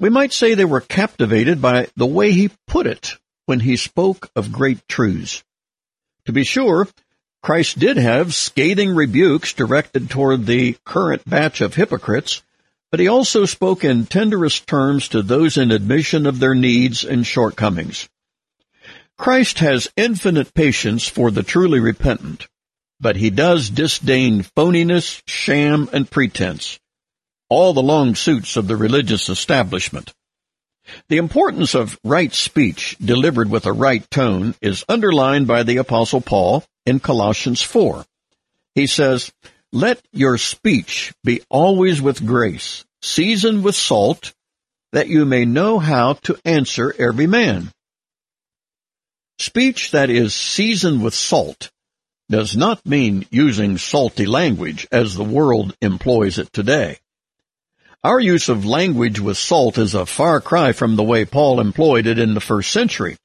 [0.00, 4.30] We might say they were captivated by the way he put it when he spoke
[4.34, 5.44] of great truths.
[6.24, 6.88] To be sure,
[7.42, 12.42] Christ did have scathing rebukes directed toward the current batch of hypocrites,
[12.90, 17.26] but he also spoke in tenderest terms to those in admission of their needs and
[17.26, 18.08] shortcomings.
[19.18, 22.48] Christ has infinite patience for the truly repentant,
[23.00, 26.80] but he does disdain phoniness, sham, and pretense,
[27.50, 30.14] all the long suits of the religious establishment.
[31.08, 36.20] The importance of right speech delivered with a right tone is underlined by the apostle
[36.20, 38.04] Paul in Colossians 4.
[38.74, 39.30] He says,
[39.72, 44.32] let your speech be always with grace, seasoned with salt,
[44.92, 47.70] that you may know how to answer every man.
[49.38, 51.70] Speech that is seasoned with salt
[52.28, 56.98] does not mean using salty language as the world employs it today.
[58.02, 62.06] Our use of language with salt is a far cry from the way Paul employed
[62.06, 63.18] it in the first century.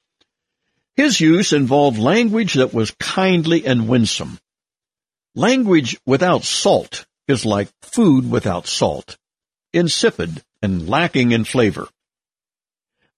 [0.96, 4.38] His use involved language that was kindly and winsome.
[5.34, 9.16] Language without salt is like food without salt,
[9.72, 11.88] insipid and lacking in flavor.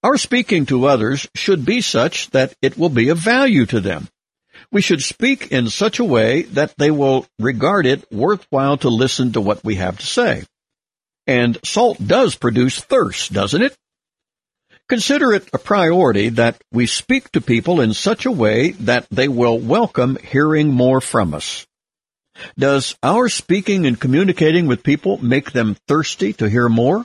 [0.04, 4.06] Our speaking to others should be such that it will be of value to them.
[4.70, 9.32] We should speak in such a way that they will regard it worthwhile to listen
[9.32, 10.44] to what we have to say.
[11.28, 13.76] And salt does produce thirst, doesn't it?
[14.88, 19.28] Consider it a priority that we speak to people in such a way that they
[19.28, 21.66] will welcome hearing more from us.
[22.58, 27.04] Does our speaking and communicating with people make them thirsty to hear more?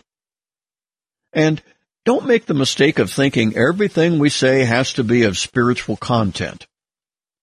[1.33, 1.61] And
[2.05, 6.65] don't make the mistake of thinking everything we say has to be of spiritual content.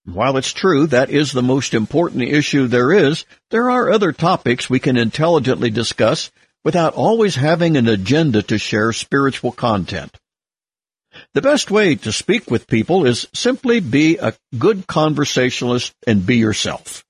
[0.05, 4.67] While it's true that is the most important issue there is, there are other topics
[4.67, 6.31] we can intelligently discuss
[6.63, 10.15] without always having an agenda to share spiritual content.
[11.33, 16.37] The best way to speak with people is simply be a good conversationalist and be
[16.37, 17.03] yourself.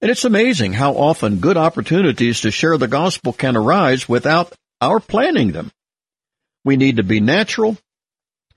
[0.00, 5.00] And it's amazing how often good opportunities to share the gospel can arise without our
[5.00, 5.70] planning them.
[6.64, 7.76] We need to be natural,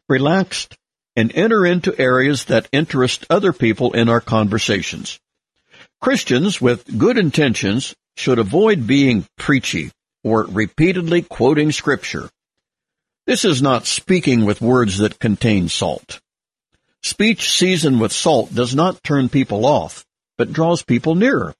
[0.08, 0.78] relaxed,
[1.16, 5.20] and enter into areas that interest other people in our conversations.
[6.00, 9.92] Christians with good intentions should avoid being preachy
[10.24, 12.30] or repeatedly quoting scripture.
[13.26, 16.20] This is not speaking with words that contain salt.
[17.04, 20.06] Speech seasoned with salt does not turn people off,
[20.38, 21.54] but draws people nearer.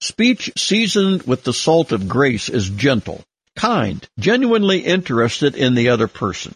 [0.00, 3.22] Speech seasoned with the salt of grace is gentle,
[3.54, 6.54] kind, genuinely interested in the other person.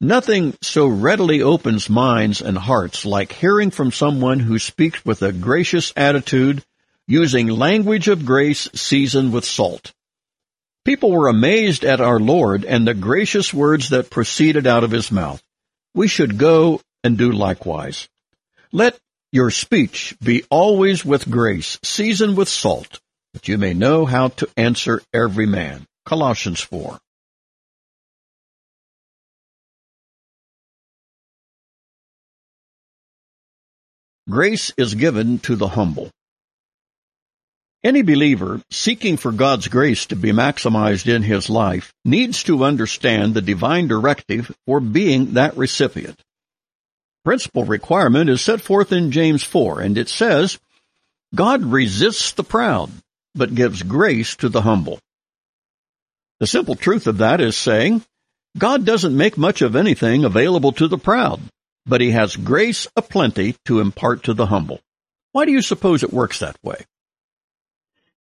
[0.00, 5.32] Nothing so readily opens minds and hearts like hearing from someone who speaks with a
[5.32, 6.62] gracious attitude,
[7.06, 9.92] using language of grace seasoned with salt.
[10.84, 15.12] People were amazed at our Lord and the gracious words that proceeded out of his
[15.12, 15.42] mouth.
[15.94, 18.08] We should go and do likewise.
[18.72, 18.98] Let
[19.30, 23.00] your speech be always with grace, seasoned with salt,
[23.34, 25.86] that you may know how to answer every man.
[26.06, 26.98] Colossians 4.
[34.30, 36.10] Grace is given to the humble.
[37.82, 43.32] Any believer seeking for God's grace to be maximized in his life needs to understand
[43.32, 46.20] the divine directive for being that recipient.
[47.24, 50.58] Principal requirement is set forth in James 4, and it says,
[51.34, 52.90] God resists the proud,
[53.34, 54.98] but gives grace to the humble.
[56.38, 58.02] The simple truth of that is saying,
[58.58, 61.40] God doesn't make much of anything available to the proud,
[61.86, 64.80] but he has grace aplenty to impart to the humble.
[65.32, 66.84] Why do you suppose it works that way?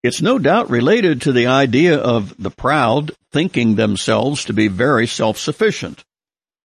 [0.02, 5.08] It's no doubt related to the idea of the proud thinking themselves to be very
[5.08, 6.06] self-sufficient.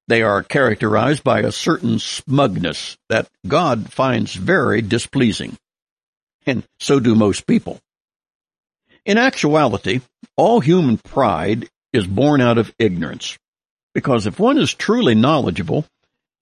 [0.06, 5.56] They are characterized by a certain smugness that God finds very displeasing.
[6.46, 7.80] And so do most people.
[9.04, 10.00] In actuality,
[10.36, 13.36] all human pride is born out of ignorance.
[13.94, 15.86] Because if one is truly knowledgeable,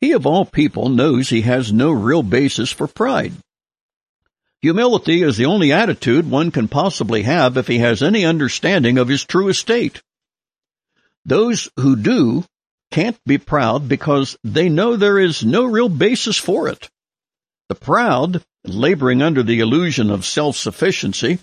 [0.00, 3.32] he of all people knows he has no real basis for pride.
[4.62, 9.08] Humility is the only attitude one can possibly have if he has any understanding of
[9.08, 10.02] his true estate.
[11.24, 12.44] Those who do
[12.92, 16.88] can't be proud because they know there is no real basis for it.
[17.68, 21.38] The proud, laboring under the illusion of self-sufficiency,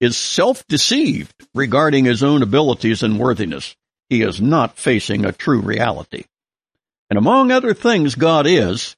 [0.00, 3.76] is self-deceived regarding his own abilities and worthiness.
[4.08, 6.24] He is not facing a true reality.
[7.10, 8.96] And among other things God is,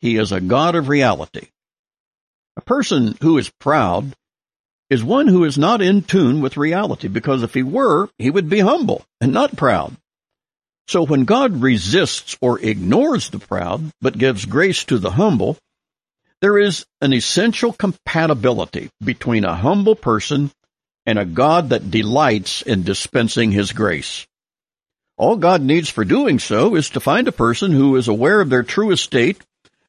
[0.00, 1.48] He is a God of reality.
[2.56, 4.14] A person who is proud
[4.90, 8.50] is one who is not in tune with reality, because if he were, he would
[8.50, 9.96] be humble and not proud.
[10.86, 15.56] So when God resists or ignores the proud, but gives grace to the humble,
[16.42, 20.50] there is an essential compatibility between a humble person
[21.06, 24.26] and a God that delights in dispensing his grace.
[25.16, 28.50] All God needs for doing so is to find a person who is aware of
[28.50, 29.40] their true estate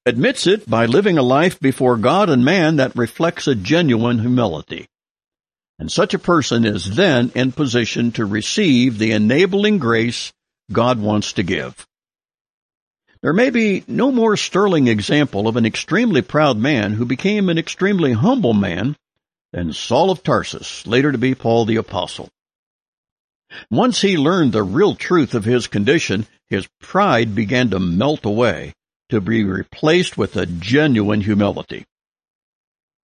[0.05, 4.87] admits it by living a life before God and man that reflects a genuine humility.
[5.79, 10.31] And such a person is then in position to receive the enabling grace
[10.71, 11.87] God wants to give.
[13.21, 17.57] There may be no more sterling example of an extremely proud man who became an
[17.57, 18.97] extremely humble man
[19.53, 22.27] than Saul of Tarsus, later to be Paul the Apostle.
[23.69, 28.73] Once he learned the real truth of his condition, his pride began to melt away,
[29.13, 31.85] to be replaced with a genuine humility.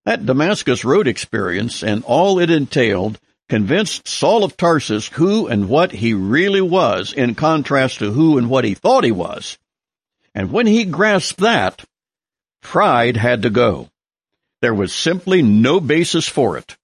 [0.05, 5.91] That Damascus Road experience and all it entailed convinced Saul of Tarsus who and what
[5.91, 9.60] he really was in contrast to who and what he thought he was.
[10.34, 11.86] And when he grasped that,
[12.64, 13.89] pride had to go.
[14.64, 16.76] There was simply no basis for it.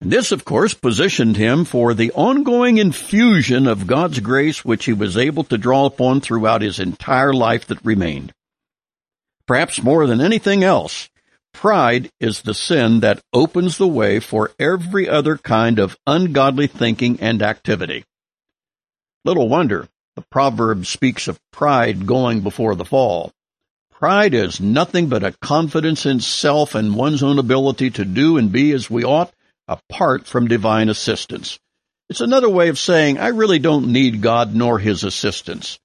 [0.00, 4.92] And this, of course, positioned him for the ongoing infusion of God's grace which he
[4.92, 8.32] was able to draw upon throughout his entire life that remained.
[9.46, 11.08] Perhaps more than anything else,
[11.54, 17.20] pride is the sin that opens the way for every other kind of ungodly thinking
[17.20, 18.04] and activity.
[19.24, 23.32] Little wonder the proverb speaks of pride going before the fall.
[23.90, 28.52] Pride is nothing but a confidence in self and one's own ability to do and
[28.52, 29.32] be as we ought
[29.68, 31.58] apart from divine assistance.
[32.08, 35.78] It's another way of saying, I really don't need God nor his assistance.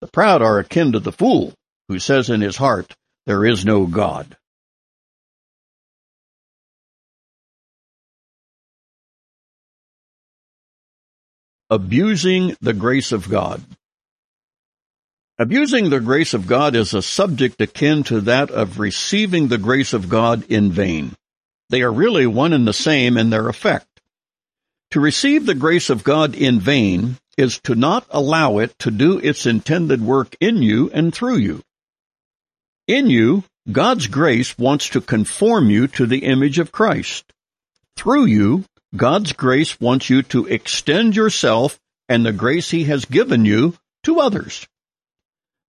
[0.00, 1.54] The proud are akin to the fool,
[1.88, 2.94] who says in his heart,
[3.26, 4.36] There is no God.
[11.68, 13.62] Abusing the grace of God.
[15.38, 19.92] Abusing the grace of God is a subject akin to that of receiving the grace
[19.92, 21.14] of God in vain.
[21.70, 23.86] They are really one and the same in their effect.
[24.90, 29.18] To receive the grace of God in vain is to not allow it to do
[29.18, 31.62] its intended work in you and through you.
[32.90, 37.24] In you, God's grace wants to conform you to the image of Christ.
[37.96, 38.64] Through you,
[38.96, 41.78] God's grace wants you to extend yourself
[42.08, 44.66] and the grace He has given you to others.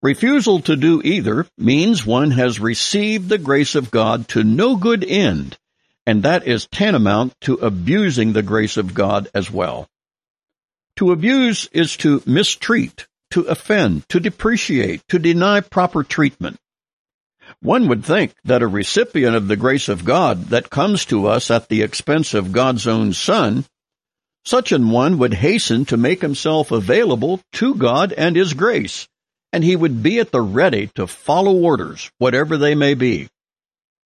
[0.02, 5.04] Refusal to do either means one has received the grace of God to no good
[5.04, 5.56] end,
[6.04, 9.86] and that is tantamount to abusing the grace of God as well.
[10.96, 16.58] To abuse is to mistreat, to offend, to depreciate, to deny proper treatment.
[17.62, 21.50] One would think that a recipient of the grace of God that comes to us
[21.50, 23.64] at the expense of God's own Son,
[24.44, 29.08] such an one would hasten to make himself available to God and His grace
[29.52, 33.28] and he would be at the ready to follow orders, whatever they may be,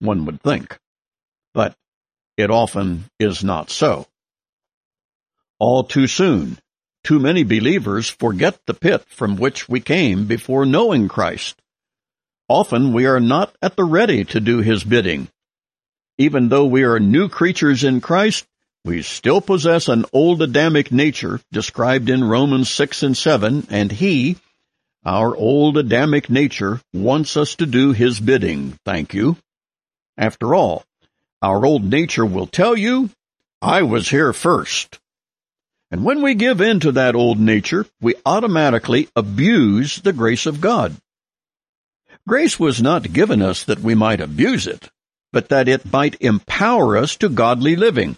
[0.00, 0.78] one would think.
[1.54, 1.74] But
[2.36, 4.07] it often is not so.
[5.59, 6.59] All too soon,
[7.04, 11.57] too many believers forget the pit from which we came before knowing Christ.
[12.49, 15.28] Often we are not at the ready to do his bidding.
[16.18, 18.47] Even though we are new creatures in Christ,
[18.84, 24.36] we still possess an old Adamic nature described in Romans 6 and 7, and he,
[25.05, 29.36] our old Adamic nature wants us to do his bidding, thank you.
[30.16, 30.84] After all,
[31.42, 33.11] our old nature will tell you,
[33.61, 35.01] I was here first.
[35.90, 40.61] And when we give in to that old nature, we automatically abuse the grace of
[40.61, 40.94] God.
[42.29, 44.91] Grace was not given us that we might abuse it,
[45.33, 48.16] but that it might empower us to godly living.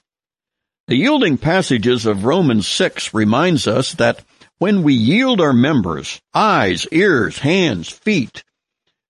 [0.86, 4.24] The yielding passages of Romans 6 reminds us that
[4.58, 8.42] when we yield our members, eyes, ears, hands, feet,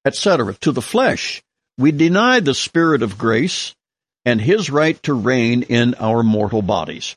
[0.05, 1.43] etc., to the flesh,
[1.79, 3.77] we deny the Spirit of grace
[4.25, 7.17] and His right to reign in our mortal bodies.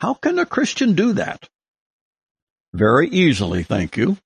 [0.00, 1.48] How can a Christian do that?
[2.72, 4.18] Very easily, thank you.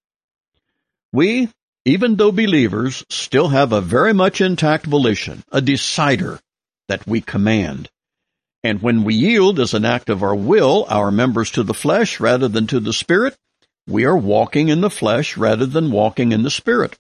[1.13, 1.49] We,
[1.89, 6.39] even though believers, still have a very much intact volition, a decider
[6.89, 7.89] that we command.
[8.63, 12.21] And when we yield as an act of our will our members to the flesh
[12.21, 13.37] rather than to the spirit,
[13.87, 16.99] we are walking in the flesh rather than walking in the spirit.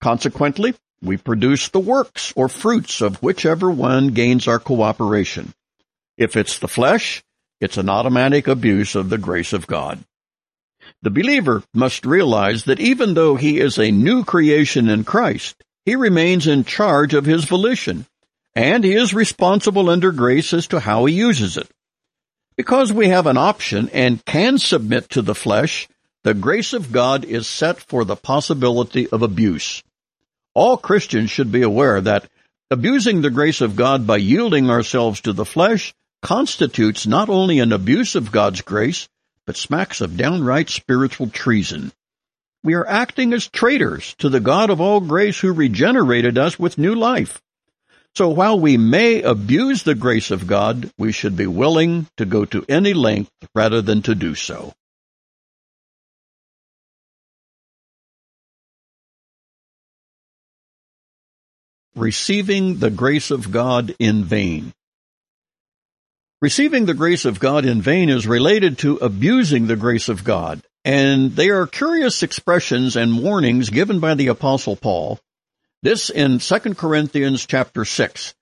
[0.00, 5.52] Consequently, we produce the works or fruits of whichever one gains our cooperation.
[6.16, 7.24] If it's the flesh,
[7.60, 9.98] it's an automatic abuse of the grace of God.
[11.02, 15.96] The believer must realize that even though he is a new creation in Christ, he
[15.96, 18.06] remains in charge of his volition
[18.54, 21.68] and he is responsible under grace as to how he uses it.
[22.56, 25.88] Because we have an option and can submit to the flesh,
[26.22, 29.82] the grace of God is set for the possibility of abuse.
[30.54, 32.28] All Christians should be aware that
[32.70, 37.72] abusing the grace of God by yielding ourselves to the flesh constitutes not only an
[37.72, 39.08] abuse of God's grace,
[39.56, 41.92] smacks of downright spiritual treason.
[42.64, 46.78] We are acting as traitors to the God of all grace who regenerated us with
[46.78, 47.40] new life.
[48.14, 52.44] So while we may abuse the grace of God, we should be willing to go
[52.44, 54.74] to any length rather than to do so.
[61.94, 64.72] Receiving the grace of God in vain.
[66.42, 70.60] Receiving the grace of God in vain is related to abusing the grace of God,
[70.84, 75.20] and they are curious expressions and warnings given by the apostle Paul
[75.84, 78.34] this in 2 Corinthians chapter 6.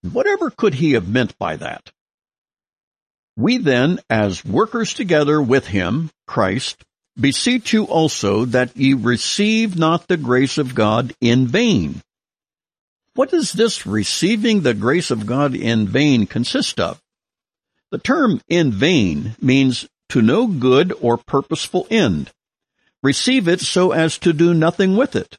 [0.00, 1.92] Whatever could he have meant by that?
[3.36, 6.82] We then, as workers together with him, Christ,
[7.20, 12.00] beseech you also that ye receive not the grace of God in vain.
[13.12, 16.98] What does this receiving the grace of God in vain consist of?
[17.92, 22.30] The term in vain means to no good or purposeful end.
[23.02, 25.36] Receive it so as to do nothing with it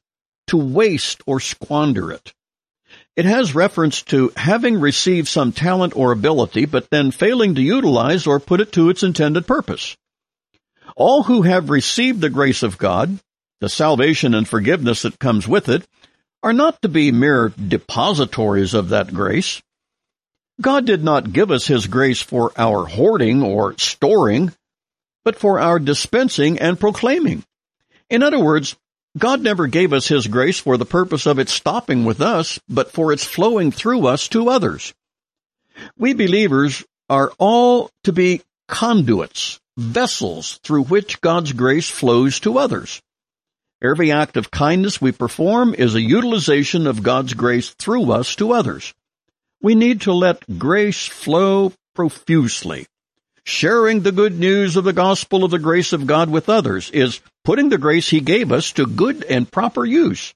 [0.47, 2.31] to waste or squander it.
[3.15, 8.27] It has reference to having received some talent or ability, but then failing to utilize
[8.27, 9.97] or put it to its intended purpose.
[10.95, 13.17] All who have received the grace of God,
[13.61, 15.87] the salvation and forgiveness that comes with it,
[16.43, 19.59] are not to be mere depositories of that grace.
[20.61, 24.53] God did not give us His grace for our hoarding or storing,
[25.23, 27.43] but for our dispensing and proclaiming.
[28.09, 28.75] In other words,
[29.17, 32.91] God never gave us His grace for the purpose of its stopping with us, but
[32.91, 34.93] for its flowing through us to others.
[35.97, 43.01] We believers are all to be conduits, vessels through which God's grace flows to others.
[43.83, 48.53] Every act of kindness we perform is a utilization of God's grace through us to
[48.53, 48.93] others.
[49.63, 52.85] We need to let grace flow profusely.
[53.45, 57.21] Sharing the good news of the gospel of the grace of God with others is
[57.45, 60.33] putting the grace He gave us to good and proper use.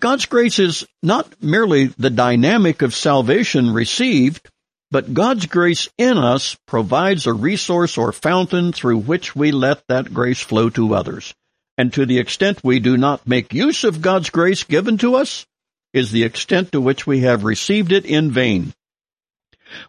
[0.00, 4.48] God's grace is not merely the dynamic of salvation received,
[4.90, 10.14] but God's grace in us provides a resource or fountain through which we let that
[10.14, 11.34] grace flow to others.
[11.76, 15.46] And to the extent we do not make use of God's grace given to us,
[15.92, 18.72] is the extent to which we have received it in vain.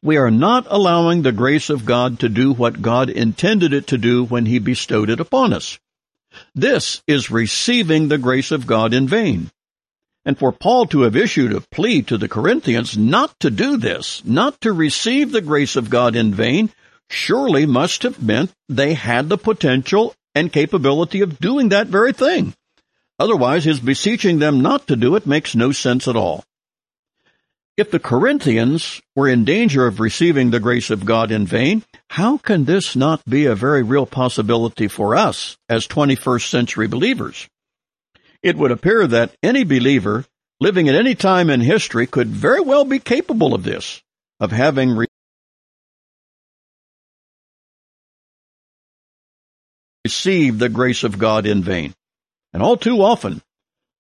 [0.01, 3.97] We are not allowing the grace of God to do what God intended it to
[3.97, 5.79] do when He bestowed it upon us.
[6.55, 9.49] This is receiving the grace of God in vain.
[10.23, 14.21] And for Paul to have issued a plea to the Corinthians not to do this,
[14.23, 16.69] not to receive the grace of God in vain,
[17.09, 22.53] surely must have meant they had the potential and capability of doing that very thing.
[23.21, 26.43] Otherwise, his beseeching them not to do it makes no sense at all.
[27.77, 32.39] If the Corinthians were in danger of receiving the grace of God in vain, how
[32.39, 37.47] can this not be a very real possibility for us as 21st century believers?
[38.41, 40.25] It would appear that any believer
[40.59, 44.01] living at any time in history could very well be capable of this,
[44.39, 45.05] of having
[50.03, 51.93] received the grace of God in vain.
[52.53, 53.41] And all too often,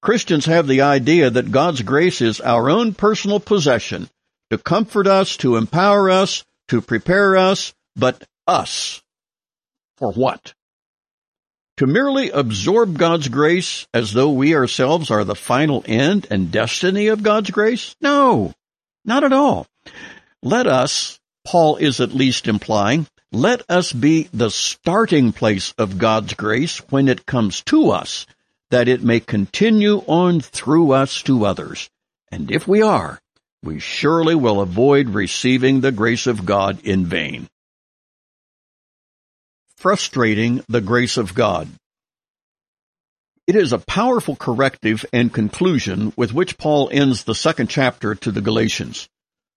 [0.01, 4.09] Christians have the idea that God's grace is our own personal possession
[4.49, 9.01] to comfort us, to empower us, to prepare us, but us.
[9.97, 10.53] For what?
[11.77, 17.07] To merely absorb God's grace as though we ourselves are the final end and destiny
[17.07, 17.95] of God's grace?
[18.01, 18.53] No,
[19.05, 19.67] not at all.
[20.43, 26.33] Let us, Paul is at least implying, let us be the starting place of God's
[26.33, 28.25] grace when it comes to us
[28.71, 31.89] that it may continue on through us to others.
[32.31, 33.19] And if we are,
[33.63, 37.47] we surely will avoid receiving the grace of God in vain.
[39.77, 41.67] Frustrating the grace of God.
[43.45, 48.31] It is a powerful corrective and conclusion with which Paul ends the second chapter to
[48.31, 49.09] the Galatians.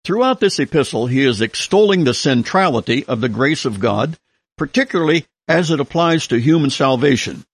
[0.04, 4.18] Throughout this epistle, he is extolling the centrality of the grace of God,
[4.58, 7.44] particularly as it applies to human salvation.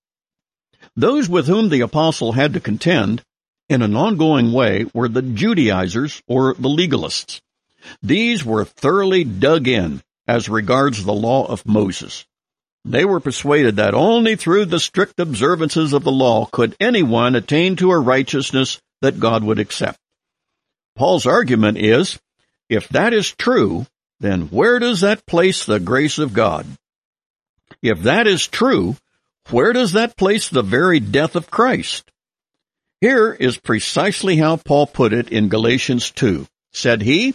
[0.97, 3.22] Those with whom the apostle had to contend
[3.68, 7.41] in an ongoing way were the Judaizers or the legalists.
[8.03, 12.26] These were thoroughly dug in as regards the law of Moses.
[12.84, 17.76] They were persuaded that only through the strict observances of the law could anyone attain
[17.76, 19.99] to a righteousness that God would accept.
[20.97, 22.18] Paul's argument is,
[22.68, 23.86] if that is true,
[24.18, 26.66] then where does that place the grace of God?
[27.82, 28.97] If that is true,
[29.49, 32.11] where does that place the very death of Christ?
[33.01, 36.47] Here is precisely how Paul put it in Galatians 2.
[36.72, 37.34] Said he,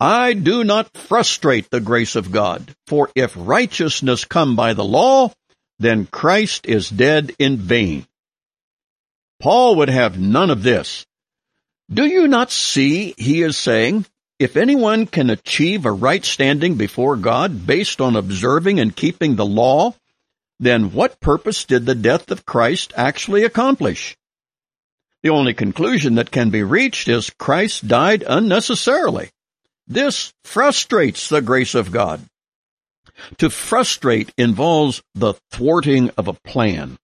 [0.00, 5.32] I do not frustrate the grace of God, for if righteousness come by the law,
[5.78, 8.06] then Christ is dead in vain.
[9.40, 11.06] Paul would have none of this.
[11.90, 14.04] Do you not see, he is saying,
[14.38, 19.46] if anyone can achieve a right standing before God based on observing and keeping the
[19.46, 19.94] law,
[20.58, 24.16] then what purpose did the death of Christ actually accomplish?
[25.22, 29.30] The only conclusion that can be reached is Christ died unnecessarily.
[29.86, 32.20] This frustrates the grace of God.
[33.38, 36.98] To frustrate involves the thwarting of a plan.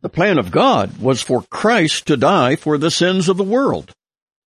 [0.00, 3.92] The plan of God was for Christ to die for the sins of the world.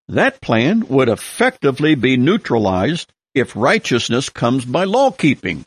[0.07, 5.65] That plan would effectively be neutralized if righteousness comes by law keeping.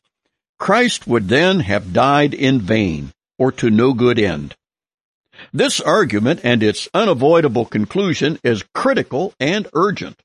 [0.62, 4.54] Christ would then have died in vain, or to no good end.
[5.52, 10.22] This argument and its unavoidable conclusion is critical and urgent.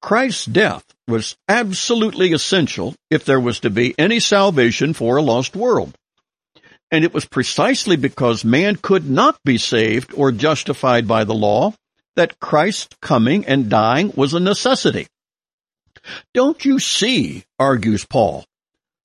[0.00, 5.54] Christ's death was absolutely essential if there was to be any salvation for a lost
[5.54, 5.94] world.
[6.90, 11.74] And it was precisely because man could not be saved or justified by the law
[12.16, 15.08] that Christ's coming and dying was a necessity.
[16.32, 18.46] Don't you see, argues Paul,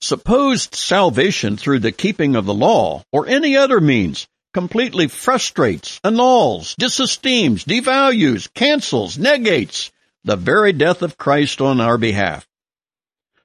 [0.02, 6.76] Supposed salvation through the keeping of the law or any other means completely frustrates, annuls,
[6.80, 9.92] disesteems, devalues, cancels, negates
[10.24, 12.48] the very death of Christ on our behalf.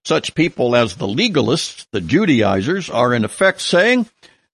[0.04, 4.08] Such people as the legalists, the Judaizers, are in effect saying,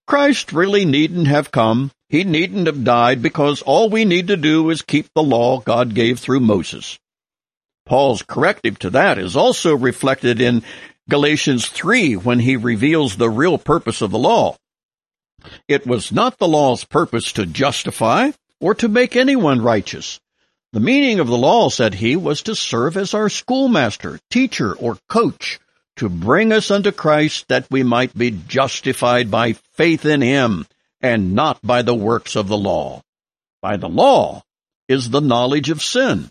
[0.06, 1.90] Christ really needn't have come.
[2.08, 5.94] He needn't have died because all we need to do is keep the law God
[5.94, 6.98] gave through Moses.
[7.86, 10.62] Paul's corrective to that is also reflected in
[11.10, 14.56] Galatians 3 when he reveals the real purpose of the law.
[15.66, 20.20] It was not the law's purpose to justify or to make anyone righteous.
[20.72, 24.98] The meaning of the law, said he, was to serve as our schoolmaster, teacher, or
[25.08, 25.58] coach,
[25.96, 30.66] to bring us unto Christ that we might be justified by faith in him,
[31.00, 33.02] and not by the works of the law.
[33.62, 34.42] By the law
[34.88, 36.30] is the knowledge of sin.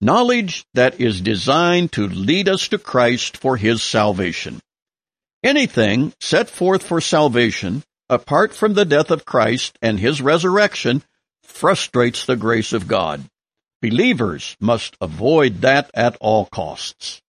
[0.00, 4.60] Knowledge that is designed to lead us to Christ for his salvation.
[5.42, 11.02] Anything set forth for salvation, apart from the death of Christ and his resurrection,
[11.42, 13.24] frustrates the grace of God.
[13.82, 17.20] Believers must avoid that at all costs.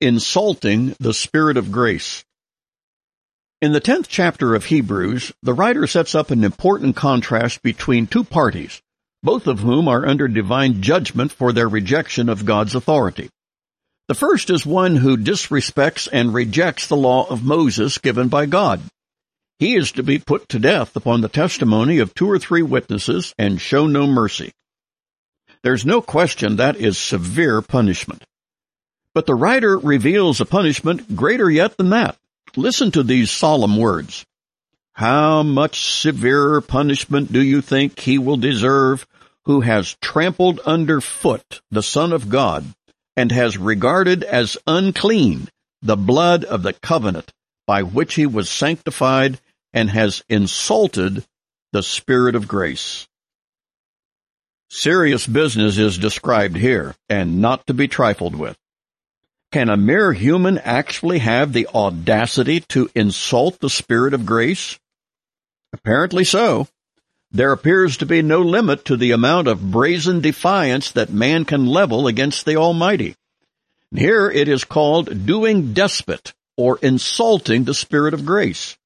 [0.00, 2.24] Insulting the Spirit of Grace.
[3.60, 8.22] In the tenth chapter of Hebrews, the writer sets up an important contrast between two
[8.22, 8.80] parties,
[9.20, 13.30] both of whom are under divine judgment for their rejection of God's authority.
[14.06, 18.80] The first is one who disrespects and rejects the law of Moses given by God.
[19.58, 23.34] He is to be put to death upon the testimony of two or three witnesses
[23.40, 24.52] and show no mercy.
[25.64, 28.22] There's no question that is severe punishment.
[29.14, 32.16] But the writer reveals a punishment greater yet than that.
[32.58, 34.26] Listen to these solemn words.
[34.94, 39.06] How much severer punishment do you think he will deserve
[39.44, 42.64] who has trampled under foot the Son of God
[43.16, 45.46] and has regarded as unclean
[45.82, 47.32] the blood of the covenant
[47.64, 49.38] by which he was sanctified
[49.72, 51.24] and has insulted
[51.70, 53.06] the Spirit of grace.
[54.68, 58.58] Serious business is described here, and not to be trifled with.
[59.50, 64.78] Can a mere human actually have the audacity to insult the Spirit of grace?
[65.72, 66.68] Apparently so.
[67.30, 71.64] There appears to be no limit to the amount of brazen defiance that man can
[71.64, 73.16] level against the Almighty.
[73.94, 78.76] Here it is called doing despot or insulting the Spirit of grace.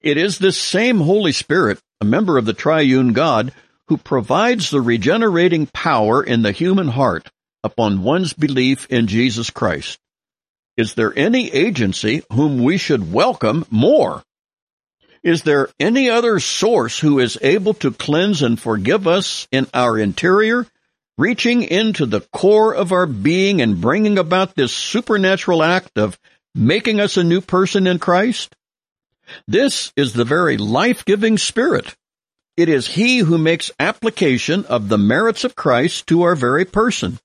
[0.00, 3.52] It is this same Holy Spirit, a member of the triune God,
[3.86, 7.30] who provides the regenerating power in the human heart
[7.62, 9.98] upon one's belief in Jesus Christ.
[10.76, 14.22] Is there any agency whom we should welcome more?
[15.24, 19.98] Is there any other source who is able to cleanse and forgive us in our
[19.98, 20.66] interior,
[21.16, 26.16] reaching into the core of our being and bringing about this supernatural act of
[26.54, 28.54] making us a new person in Christ?
[29.48, 31.96] This is the very life-giving Spirit.
[32.56, 37.18] It is He who makes application of the merits of Christ to our very person.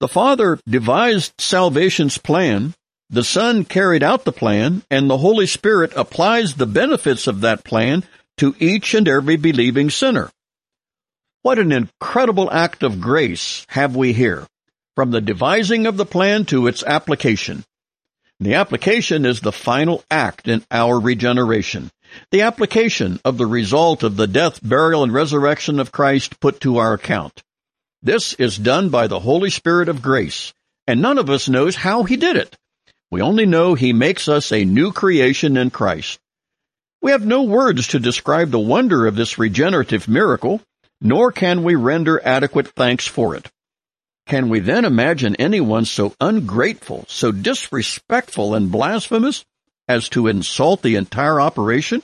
[0.00, 2.74] The Father devised salvation's plan,
[3.10, 7.64] the Son carried out the plan, and the Holy Spirit applies the benefits of that
[7.64, 8.04] plan
[8.38, 10.30] to each and every believing sinner.
[11.42, 14.46] What an incredible act of grace have we here,
[14.94, 17.64] from the devising of the plan to its application.
[18.38, 21.90] The application is the final act in our regeneration.
[22.30, 26.78] The application of the result of the death, burial, and resurrection of Christ put to
[26.78, 27.42] our account.
[28.02, 30.54] This is done by the Holy Spirit of grace,
[30.86, 32.56] and none of us knows how He did it.
[33.10, 36.18] We only know He makes us a new creation in Christ.
[37.02, 40.62] We have no words to describe the wonder of this regenerative miracle,
[41.02, 43.50] nor can we render adequate thanks for it.
[44.26, 49.44] Can we then imagine anyone so ungrateful, so disrespectful and blasphemous
[49.88, 52.02] as to insult the entire operation?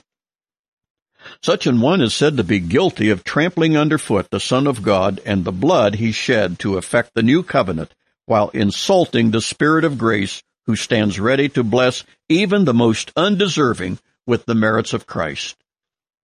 [1.41, 5.19] Such an one is said to be guilty of trampling underfoot the Son of God
[5.25, 7.93] and the blood he shed to effect the new covenant,
[8.25, 13.99] while insulting the Spirit of grace who stands ready to bless even the most undeserving
[14.25, 15.55] with the merits of Christ.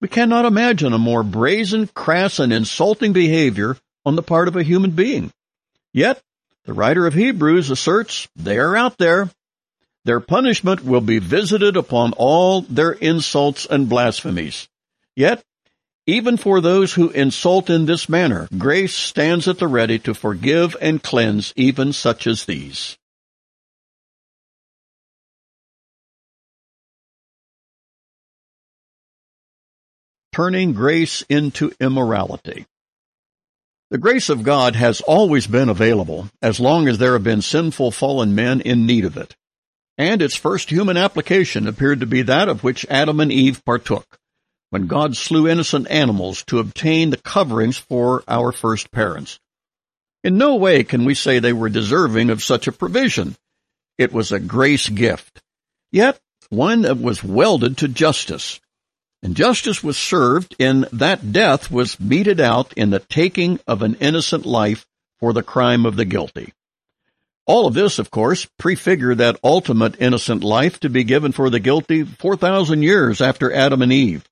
[0.02, 4.64] We cannot imagine a more brazen, crass, and insulting behavior on the part of a
[4.64, 5.32] human being.
[5.94, 6.22] Yet,
[6.66, 9.30] the writer of Hebrews asserts they are out there.
[10.06, 14.68] Their punishment will be visited upon all their insults and blasphemies.
[15.16, 15.44] Yet,
[16.06, 20.76] even for those who insult in this manner, grace stands at the ready to forgive
[20.82, 22.98] and cleanse even such as these.
[30.34, 32.66] Turning grace into immorality.
[33.92, 37.92] The grace of God has always been available as long as there have been sinful
[37.92, 39.36] fallen men in need of it.
[39.96, 44.18] And its first human application appeared to be that of which Adam and Eve partook,
[44.74, 49.40] when God slew innocent animals to obtain the coverings for our first parents.
[50.24, 53.36] In no way can we say they were deserving of such a provision.
[54.00, 55.44] It was a grace gift.
[55.92, 56.20] Yet,
[56.50, 58.60] one that was welded to justice.
[59.22, 63.94] And justice was served in that death was meted out in the taking of an
[64.00, 64.88] innocent life
[65.20, 66.52] for the crime of the guilty.
[67.46, 71.60] All of this, of course, prefigure that ultimate innocent life to be given for the
[71.60, 74.28] guilty 4,000 years after Adam and Eve.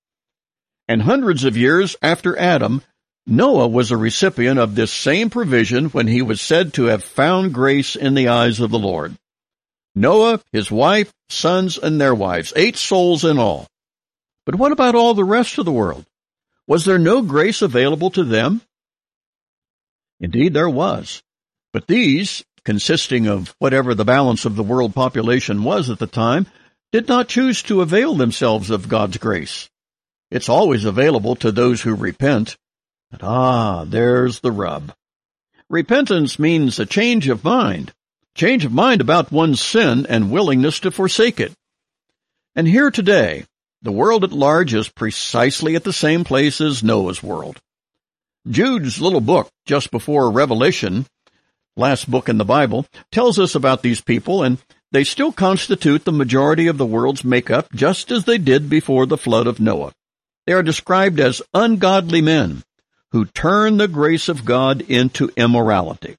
[0.91, 2.81] And hundreds of years after Adam,
[3.25, 7.53] Noah was a recipient of this same provision when he was said to have found
[7.53, 9.15] grace in the eyes of the Lord.
[9.95, 13.67] Noah, his wife, sons, and their wives, eight souls in all.
[14.45, 16.05] But what about all the rest of the world?
[16.67, 18.59] Was there no grace available to them?
[20.19, 21.23] Indeed, there was.
[21.71, 26.47] But these, consisting of whatever the balance of the world population was at the time,
[26.91, 29.69] did not choose to avail themselves of God's grace.
[30.31, 32.55] It's always available to those who repent.
[33.11, 34.93] But ah, there's the rub.
[35.69, 37.91] Repentance means a change of mind,
[38.33, 41.53] change of mind about one's sin and willingness to forsake it.
[42.55, 43.45] And here today,
[43.81, 47.59] the world at large is precisely at the same place as Noah's world.
[48.49, 51.05] Jude's little book, just before Revelation,
[51.75, 54.57] last book in the Bible, tells us about these people, and
[54.91, 59.17] they still constitute the majority of the world's makeup just as they did before the
[59.17, 59.93] flood of Noah.
[60.45, 62.63] They are described as ungodly men
[63.11, 66.17] who turn the grace of God into immorality.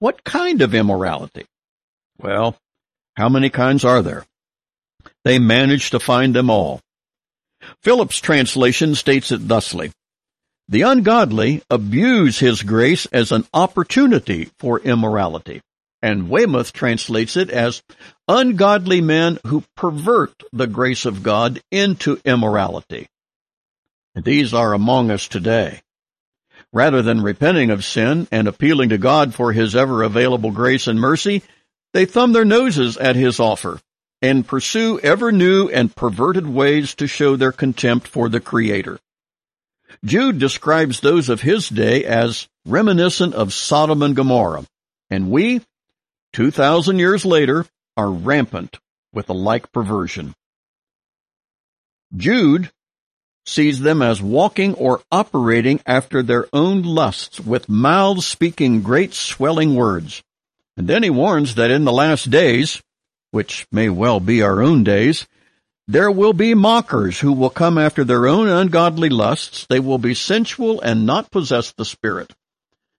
[0.00, 1.46] What kind of immorality?
[2.18, 2.56] Well,
[3.16, 4.24] how many kinds are there?
[5.24, 6.80] They managed to find them all.
[7.82, 9.92] Phillips' translation states it thusly,
[10.68, 15.60] The ungodly abuse his grace as an opportunity for immorality.
[16.00, 17.82] And Weymouth translates it as
[18.28, 23.08] ungodly men who pervert the grace of God into immorality.
[24.24, 25.80] These are among us today.
[26.72, 31.00] Rather than repenting of sin and appealing to God for His ever available grace and
[31.00, 31.42] mercy,
[31.92, 33.80] they thumb their noses at His offer
[34.20, 38.98] and pursue ever new and perverted ways to show their contempt for the Creator.
[40.04, 44.66] Jude describes those of his day as reminiscent of Sodom and Gomorrah,
[45.10, 45.62] and we,
[46.34, 47.64] 2,000 years later,
[47.96, 48.78] are rampant
[49.12, 50.34] with a like perversion.
[52.16, 52.70] Jude
[53.48, 59.74] sees them as walking or operating after their own lusts, with mouths speaking great swelling
[59.74, 60.22] words.
[60.76, 62.82] And then he warns that in the last days,
[63.30, 65.26] which may well be our own days,
[65.86, 69.66] there will be mockers who will come after their own ungodly lusts.
[69.68, 72.34] They will be sensual and not possess the Spirit.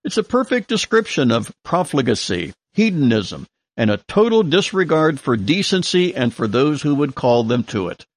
[0.03, 3.45] It's a perfect description of profligacy, hedonism,
[3.77, 8.07] and a total disregard for decency and for those who would call them to it.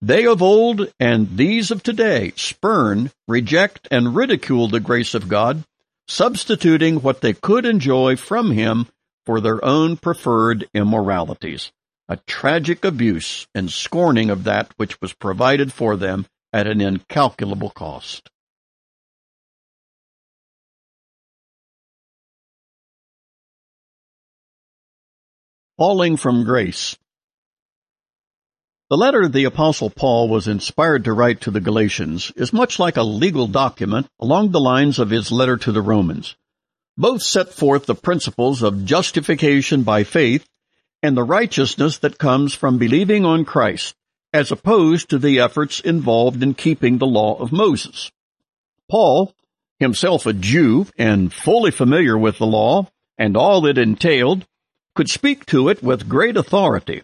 [0.00, 5.64] They of old and these of today spurn, reject, and ridicule the grace of God,
[6.06, 8.86] substituting what they could enjoy from Him
[9.26, 11.72] for their own preferred immoralities,
[12.08, 17.70] a tragic abuse and scorning of that which was provided for them at an incalculable
[17.70, 18.30] cost.
[25.76, 26.96] Falling from grace.
[28.90, 32.96] The letter the Apostle Paul was inspired to write to the Galatians is much like
[32.96, 36.36] a legal document along the lines of his letter to the Romans.
[36.96, 40.48] Both set forth the principles of justification by faith
[41.02, 43.94] and the righteousness that comes from believing on Christ,
[44.32, 48.10] as opposed to the efforts involved in keeping the law of Moses.
[48.90, 49.34] Paul,
[49.78, 54.46] himself a Jew and fully familiar with the law and all it entailed,
[54.94, 57.02] could speak to it with great authority.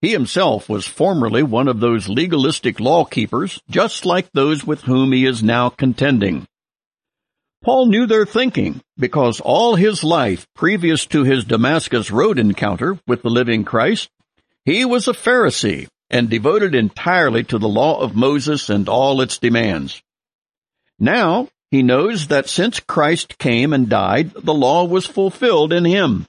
[0.00, 5.12] He himself was formerly one of those legalistic law keepers, just like those with whom
[5.12, 6.46] he is now contending.
[7.64, 13.22] Paul knew their thinking because all his life previous to his Damascus Road encounter with
[13.22, 14.08] the living Christ,
[14.64, 19.38] he was a Pharisee and devoted entirely to the law of Moses and all its
[19.38, 20.00] demands.
[21.00, 26.26] Now he knows that since Christ came and died, the law was fulfilled in him.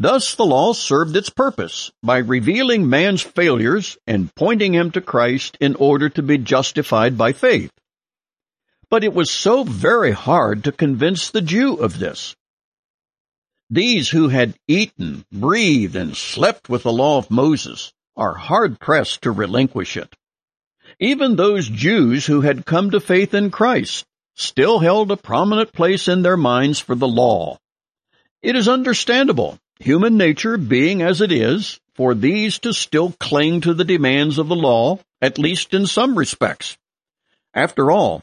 [0.00, 5.58] Thus the law served its purpose by revealing man's failures and pointing him to Christ
[5.60, 7.70] in order to be justified by faith.
[8.88, 12.34] But it was so very hard to convince the Jew of this.
[13.68, 19.20] These who had eaten, breathed, and slept with the law of Moses are hard pressed
[19.22, 20.16] to relinquish it.
[20.98, 26.08] Even those Jews who had come to faith in Christ still held a prominent place
[26.08, 27.58] in their minds for the law.
[28.40, 33.74] It is understandable, human nature being as it is, for these to still cling to
[33.74, 36.78] the demands of the law, at least in some respects.
[37.52, 38.22] After all,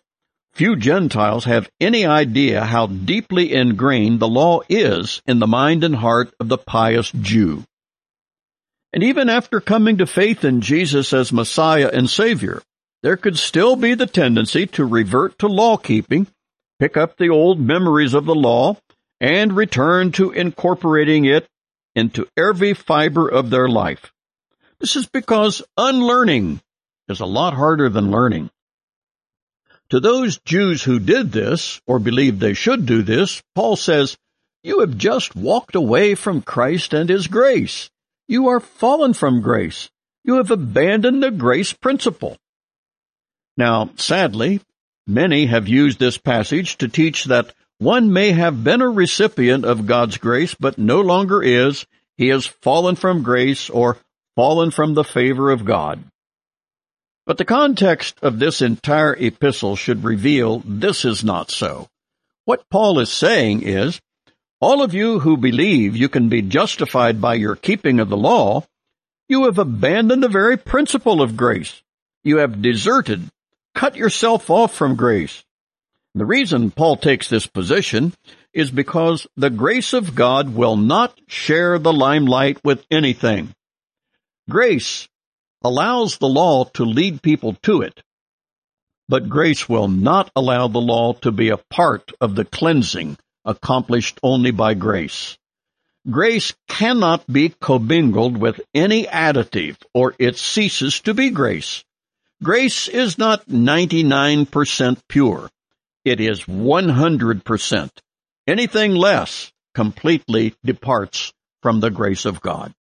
[0.53, 5.95] few Gentiles have any idea how deeply ingrained the law is in the mind and
[5.95, 7.63] heart of the pious Jew.
[8.93, 12.61] And even after coming to faith in Jesus as Messiah and Savior,
[13.03, 16.27] there could still be the tendency to revert to law keeping,
[16.79, 18.77] pick up the old memories of the law,
[19.19, 21.47] and return to incorporating it
[21.95, 24.11] into every fiber of their life.
[24.79, 26.61] This is because unlearning
[27.07, 28.51] is a lot harder than learning.
[29.89, 34.17] To those Jews who did this, or believed they should do this, Paul says,
[34.61, 37.89] You have just walked away from Christ and His grace.
[38.27, 39.89] You are fallen from grace.
[40.25, 42.37] You have abandoned the grace principle.
[43.55, 44.59] Now, sadly,
[45.07, 49.85] many have used this passage to teach that one may have been a recipient of
[49.85, 51.85] God's grace, but no longer is.
[52.17, 53.97] He has fallen from grace or
[54.35, 56.03] fallen from the favor of God.
[57.25, 61.87] But the context of this entire epistle should reveal this is not so.
[62.45, 63.99] What Paul is saying is,
[64.59, 68.63] all of you who believe you can be justified by your keeping of the law,
[69.27, 71.83] you have abandoned the very principle of grace.
[72.23, 73.29] You have deserted,
[73.75, 75.43] cut yourself off from grace.
[76.17, 78.11] The reason Paul takes this position
[78.51, 83.53] is because the grace of God will not share the limelight with anything.
[84.49, 85.07] Grace
[85.63, 88.01] allows the law to lead people to it,
[89.07, 94.19] but grace will not allow the law to be a part of the cleansing accomplished
[94.23, 95.37] only by grace.
[96.09, 101.83] Grace cannot be commingled with any additive or it ceases to be grace.
[102.41, 105.51] Grace is not 99% pure.
[106.07, 107.89] It is 100%.
[108.47, 112.73] Anything less completely departs from the grace of God.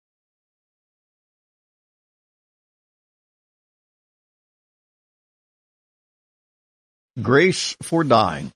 [7.21, 8.53] Grace for dying.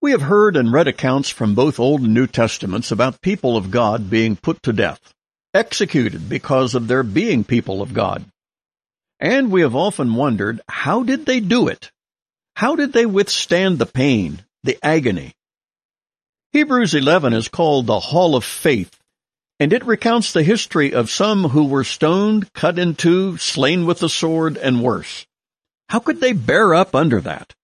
[0.00, 3.70] We have heard and read accounts from both Old and New Testaments about people of
[3.70, 5.00] God being put to death,
[5.52, 8.24] executed because of their being people of God.
[9.20, 11.90] And we have often wondered, how did they do it?
[12.56, 15.34] How did they withstand the pain, the agony?
[16.52, 18.96] Hebrews 11 is called the Hall of Faith,
[19.58, 23.98] and it recounts the history of some who were stoned, cut in two, slain with
[23.98, 25.26] the sword, and worse.
[25.88, 27.54] How could they bear up under that?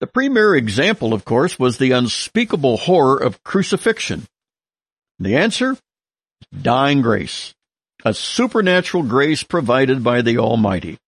[0.00, 4.26] The premier example, of course, was the unspeakable horror of crucifixion.
[5.20, 5.78] The answer?
[6.62, 7.54] Dying grace.
[8.04, 10.98] A supernatural grace provided by the Almighty.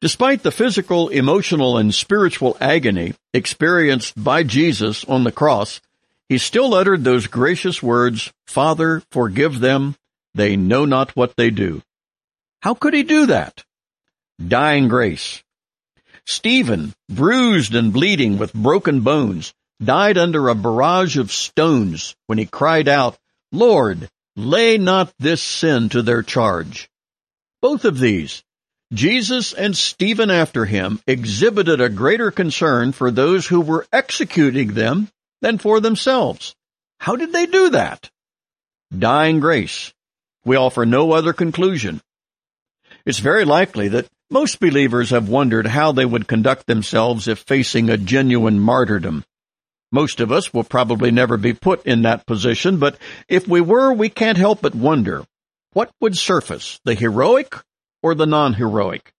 [0.00, 5.80] Despite the physical, emotional, and spiritual agony experienced by Jesus on the cross,
[6.28, 9.96] he still uttered those gracious words, Father, forgive them,
[10.34, 11.82] they know not what they do.
[12.60, 13.64] How could he do that?
[14.44, 15.42] Dying grace.
[16.26, 22.46] Stephen, bruised and bleeding with broken bones, died under a barrage of stones when he
[22.46, 23.16] cried out,
[23.52, 26.90] Lord, lay not this sin to their charge.
[27.62, 28.42] Both of these,
[28.92, 35.08] Jesus and Stephen after him exhibited a greater concern for those who were executing them
[35.42, 36.54] than for themselves.
[37.00, 38.10] How did they do that?
[38.96, 39.92] Dying grace.
[40.44, 42.00] We offer no other conclusion.
[43.04, 47.90] It's very likely that most believers have wondered how they would conduct themselves if facing
[47.90, 49.24] a genuine martyrdom.
[49.90, 52.96] Most of us will probably never be put in that position, but
[53.28, 55.24] if we were, we can't help but wonder,
[55.72, 57.54] what would surface, the heroic
[58.02, 59.12] or the non-heroic.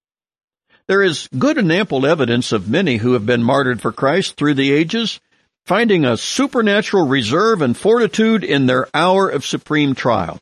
[0.87, 4.53] There is good and ample evidence of many who have been martyred for Christ through
[4.53, 5.19] the ages,
[5.65, 10.39] finding a supernatural reserve and fortitude in their hour of supreme trial.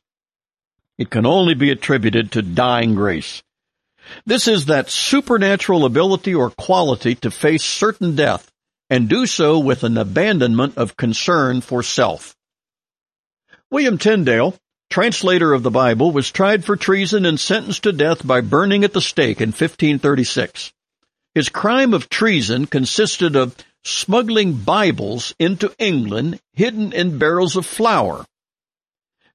[0.97, 3.41] It can only be attributed to dying grace.
[4.25, 8.51] This is that supernatural ability or quality to face certain death
[8.89, 12.35] and do so with an abandonment of concern for self.
[13.71, 14.55] William Tyndale,
[14.89, 18.93] translator of the Bible, was tried for treason and sentenced to death by burning at
[18.93, 20.71] the stake in 1536.
[21.33, 28.25] His crime of treason consisted of smuggling Bibles into England hidden in barrels of flour.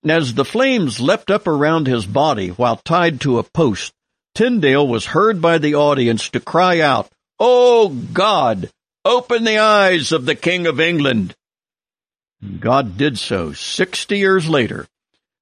[0.02, 3.92] And as the flames leapt up around his body while tied to a post,
[4.34, 8.70] Tyndale was heard by the audience to cry out, Oh God,
[9.04, 11.34] open the eyes of the King of England.
[12.60, 14.86] God did so sixty years later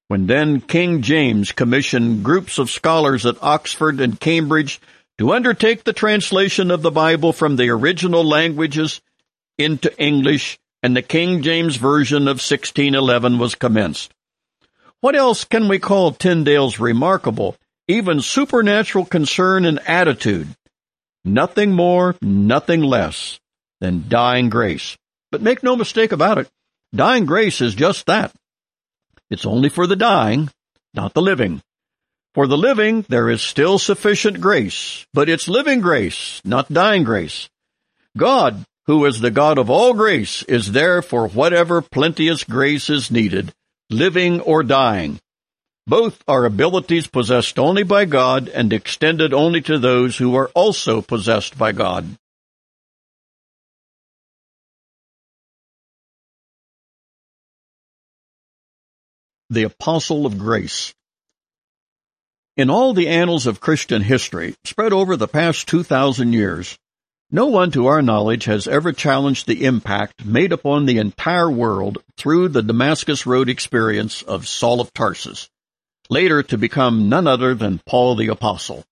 [0.09, 4.81] when then King James commissioned groups of scholars at Oxford and Cambridge
[5.19, 9.01] to undertake the translation of the Bible from the original languages
[9.59, 14.13] into English, and the King James Version of 1611 was commenced.
[15.01, 17.57] What else can we call Tyndale's remarkable,
[17.87, 20.49] even supernatural concern and attitude?
[21.25, 23.39] Nothing more, nothing less
[23.81, 24.97] than dying grace.
[25.31, 26.49] But make no mistake about it,
[26.95, 28.33] dying grace is just that.
[29.31, 30.51] It's only for the dying,
[30.95, 31.61] not the living.
[32.35, 37.49] For the living, there is still sufficient grace, but it's living grace, not dying grace.
[38.17, 43.11] God, who is the God of all grace, is there for whatever plenteous grace is
[43.11, 43.53] needed,
[43.91, 45.21] living or dying.
[45.87, 51.01] Both are abilities possessed only by God and extended only to those who are also
[51.01, 52.07] possessed by God.
[59.51, 60.93] The Apostle of Grace
[62.55, 66.77] In all the annals of Christian history, spread over the past 2,000 years,
[67.31, 71.97] no one to our knowledge has ever challenged the impact made upon the entire world
[72.19, 75.49] through the Damascus Road experience of Saul of Tarsus,
[76.11, 78.85] later to become none other than Paul the Apostle.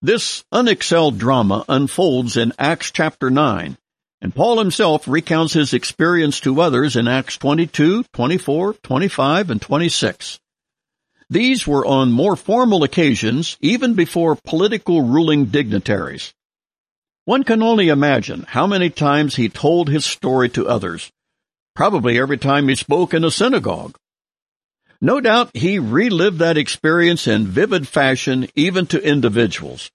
[0.00, 3.76] This unexcelled drama unfolds in Acts chapter 9,
[4.24, 10.40] and Paul himself recounts his experience to others in Acts 22, 24, 25, and 26.
[11.28, 16.32] These were on more formal occasions, even before political ruling dignitaries.
[17.26, 21.12] One can only imagine how many times he told his story to others,
[21.74, 23.94] probably every time he spoke in a synagogue.
[25.02, 29.90] No doubt he relived that experience in vivid fashion even to individuals.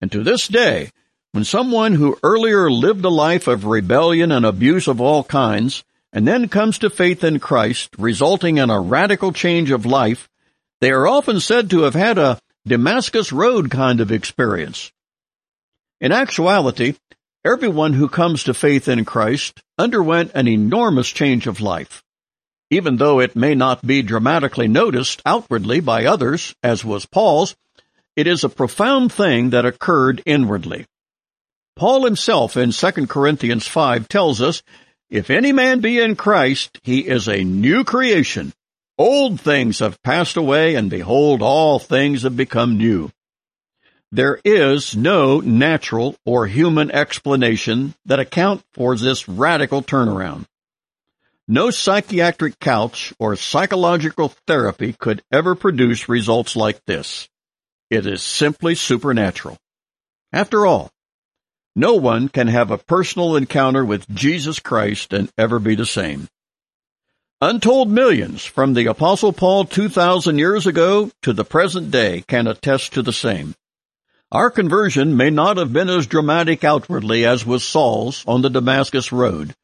[0.00, 0.92] And to this day,
[1.36, 6.26] when someone who earlier lived a life of rebellion and abuse of all kinds, and
[6.26, 10.30] then comes to faith in Christ, resulting in a radical change of life,
[10.80, 14.90] they are often said to have had a Damascus Road kind of experience.
[16.00, 16.94] In actuality,
[17.44, 22.02] everyone who comes to faith in Christ underwent an enormous change of life.
[22.70, 27.54] Even though it may not be dramatically noticed outwardly by others, as was Paul's,
[28.16, 30.86] it is a profound thing that occurred inwardly.
[31.76, 34.62] Paul himself in 2 Corinthians 5 tells us,
[35.10, 38.54] If any man be in Christ, he is a new creation.
[38.96, 43.10] Old things have passed away, and behold, all things have become new.
[44.10, 50.46] There is no natural or human explanation that account for this radical turnaround.
[51.46, 57.28] No psychiatric couch or psychological therapy could ever produce results like this.
[57.90, 59.58] It is simply supernatural.
[60.32, 60.90] After all,
[61.76, 66.26] no one can have a personal encounter with Jesus Christ and ever be the same.
[67.42, 72.94] Untold millions from the Apostle Paul 2,000 years ago to the present day can attest
[72.94, 73.54] to the same.
[74.32, 79.12] Our conversion may not have been as dramatic outwardly as was Saul's on the Damascus
[79.12, 79.54] Road,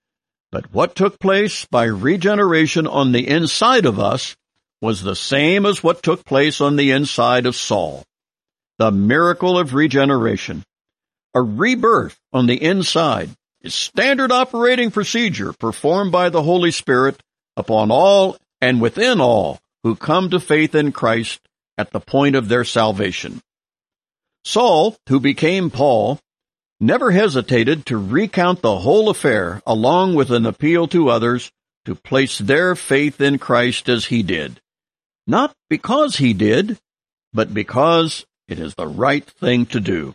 [0.50, 4.36] but what took place by regeneration on the inside of us
[4.82, 8.04] was the same as what took place on the inside of Saul.
[8.78, 10.62] The miracle of regeneration.
[11.34, 13.30] A rebirth on the inside
[13.62, 17.22] is standard operating procedure performed by the Holy Spirit
[17.56, 21.40] upon all and within all who come to faith in Christ
[21.78, 23.40] at the point of their salvation.
[24.44, 26.20] Saul, who became Paul,
[26.80, 31.50] never hesitated to recount the whole affair along with an appeal to others
[31.84, 34.60] to place their faith in Christ as he did.
[35.26, 36.78] Not because he did,
[37.32, 40.14] but because it is the right thing to do.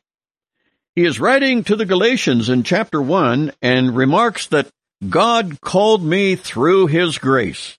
[0.98, 4.68] He is writing to the Galatians in chapter 1 and remarks that
[5.08, 7.78] God called me through his grace.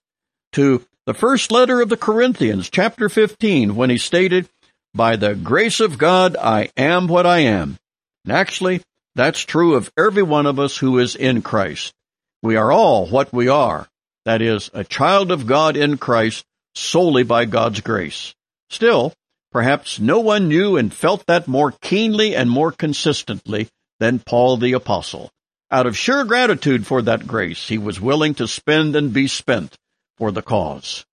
[0.53, 4.47] To the first letter of the Corinthians, chapter 15, when he stated,
[4.93, 7.77] by the grace of God, I am what I am.
[8.23, 8.83] And actually,
[9.15, 11.93] that's true of every one of us who is in Christ.
[12.41, 13.85] We are all what we are.
[14.23, 18.33] That is, a child of God in Christ solely by God's grace.
[18.69, 19.11] Still,
[19.51, 23.67] perhaps no one knew and felt that more keenly and more consistently
[23.99, 25.31] than Paul the Apostle.
[25.71, 29.75] Out of sheer gratitude for that grace, he was willing to spend and be spent
[30.17, 31.05] for the cause.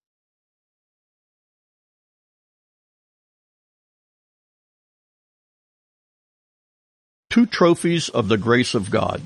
[7.36, 9.20] two trophies of the grace of God.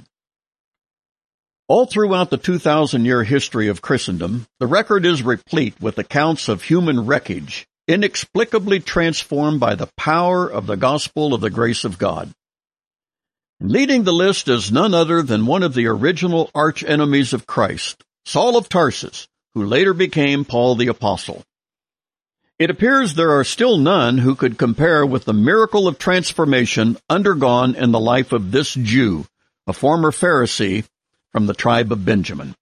[1.69, 6.65] All throughout the 2,000 year history of Christendom, the record is replete with accounts of
[6.65, 12.33] human wreckage, inexplicably transformed by the power of the gospel of the grace of God.
[13.61, 18.05] Leading the list is none other than one of the original arch enemies of Christ,
[18.25, 21.43] Saul of Tarsus, who later became Paul the Apostle.
[22.61, 27.75] It appears there are still none who could compare with the miracle of transformation undergone
[27.75, 29.27] in the life of this Jew,
[29.67, 30.85] a former Pharisee
[31.33, 32.55] from the tribe of Benjamin.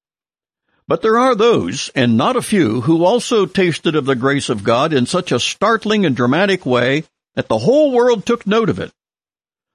[0.89, 4.65] But there are those, and not a few, who also tasted of the grace of
[4.65, 7.05] God in such a startling and dramatic way
[7.35, 8.91] that the whole world took note of it.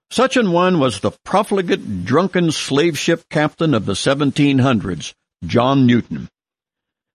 [0.10, 5.14] Such an one was the profligate, drunken slave ship captain of the 1700s,
[5.46, 6.30] John Newton.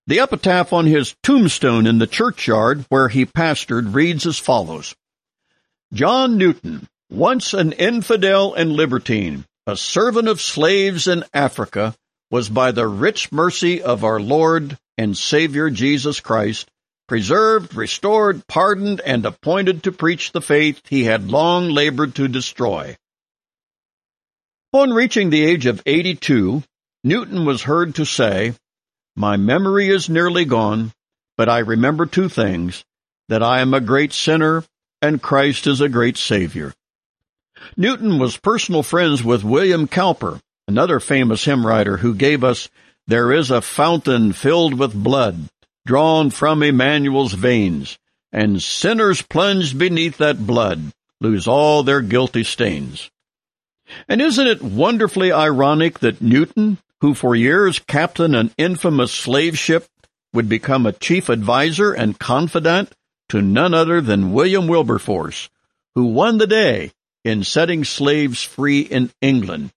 [0.06, 4.94] The epitaph on his tombstone in the churchyard where he pastored reads as follows.
[5.92, 11.94] John Newton, once an infidel and libertine, a servant of slaves in Africa,
[12.30, 16.68] was by the rich mercy of our Lord and Savior Jesus Christ
[17.06, 22.96] preserved, restored, pardoned, and appointed to preach the faith he had long labored to destroy.
[24.72, 26.62] Upon reaching the age of 82,
[27.02, 28.54] Newton was heard to say,
[29.16, 30.92] my memory is nearly gone,
[31.36, 32.84] but I remember two things,
[33.28, 34.64] that I am a great sinner
[35.00, 36.74] and Christ is a great Savior.
[37.76, 42.68] Newton was personal friends with William Cowper, another famous hymn writer who gave us
[43.06, 45.48] There is a fountain filled with blood,
[45.86, 47.98] drawn from Emmanuel's veins,
[48.30, 53.10] and sinners plunged beneath that blood lose all their guilty stains.
[54.06, 59.86] And isn't it wonderfully ironic that Newton, who for years captained an infamous slave ship,
[60.34, 62.92] would become a chief adviser and confidant
[63.30, 65.48] to none other than William Wilberforce,
[65.94, 66.92] who won the day
[67.24, 69.70] in setting slaves free in England,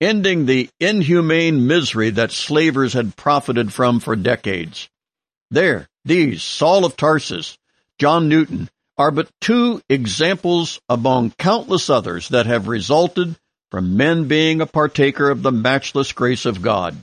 [0.00, 4.88] ending the inhumane misery that slavers had profited from for decades.
[5.50, 7.56] There, these, Saul of Tarsus,
[7.98, 8.68] John Newton,
[8.98, 13.36] are but two examples among countless others that have resulted
[13.70, 16.96] from men being a partaker of the matchless grace of God.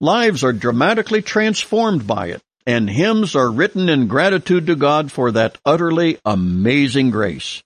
[0.00, 5.32] Lives are dramatically transformed by it, and hymns are written in gratitude to God for
[5.32, 7.62] that utterly amazing grace.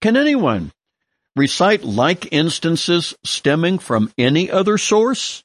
[0.00, 0.72] Can anyone
[1.40, 5.42] recite like instances stemming from any other source?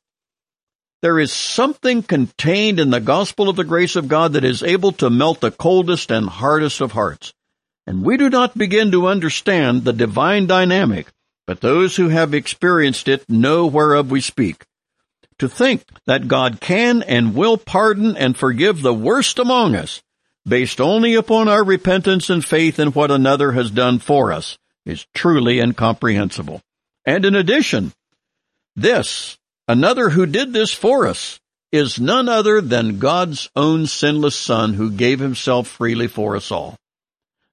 [1.01, 4.91] There is something contained in the gospel of the grace of God that is able
[4.93, 7.33] to melt the coldest and hardest of hearts.
[7.87, 11.07] And we do not begin to understand the divine dynamic
[11.45, 14.65] but those who have experienced it know whereof we speak.
[15.39, 20.01] To think that God can and will pardon and forgive the worst among us,
[20.47, 25.07] based only upon our repentance and faith in what another has done for us, is
[25.13, 26.61] truly incomprehensible.
[27.05, 27.93] And in addition,
[28.75, 29.37] this,
[29.67, 31.39] another who did this for us,
[31.71, 36.77] is none other than God's own sinless Son who gave himself freely for us all.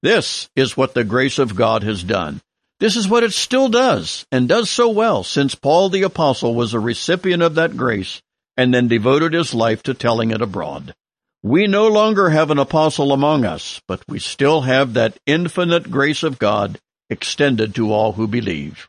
[0.03, 2.41] This is what the grace of God has done.
[2.81, 6.75] This is what it still does, and does so well, since Paul the Apostle was
[6.75, 8.21] a recipient of that grace,
[8.57, 10.95] and then devoted his life to telling it abroad.
[11.43, 16.23] We no longer have an apostle among us, but we still have that infinite grace
[16.23, 16.79] of God
[17.13, 18.89] extended to all who believe.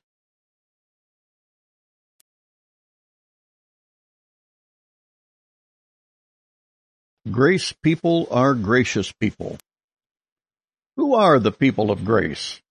[7.30, 9.58] Grace people are gracious people.
[10.98, 12.62] Who are the people of grace?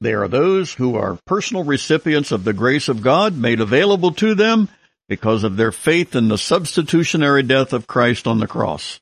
[0.00, 4.34] They are those who are personal recipients of the grace of God made available to
[4.34, 4.68] them
[5.08, 9.00] because of their faith in the substitutionary death of Christ on the cross.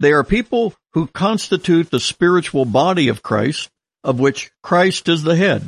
[0.00, 3.70] They are people who constitute the spiritual body of Christ,
[4.04, 5.64] of which Christ is the head.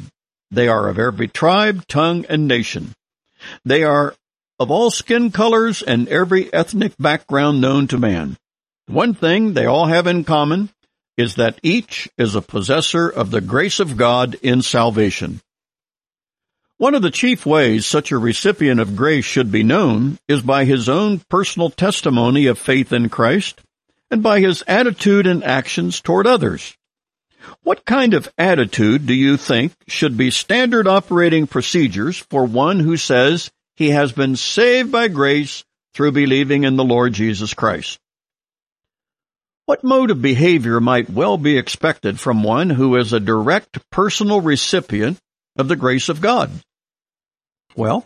[0.51, 2.93] They are of every tribe, tongue, and nation.
[3.65, 4.15] They are
[4.59, 8.37] of all skin colors and every ethnic background known to man.
[8.87, 10.71] One thing they all have in common
[11.17, 15.41] is that each is a possessor of the grace of God in salvation.
[16.79, 20.67] One of the chief ways such a recipient of grace should be known is by
[20.67, 23.61] his own personal testimony of faith in Christ
[24.11, 26.76] and by his attitude and actions toward others.
[27.63, 32.97] What kind of attitude do you think should be standard operating procedures for one who
[32.97, 35.65] says he has been saved by grace
[35.95, 37.99] through believing in the Lord Jesus Christ?
[39.67, 44.41] What mode of behavior might well be expected from one who is a direct personal
[44.41, 45.19] recipient
[45.57, 46.51] of the grace of God?
[47.75, 48.05] Well,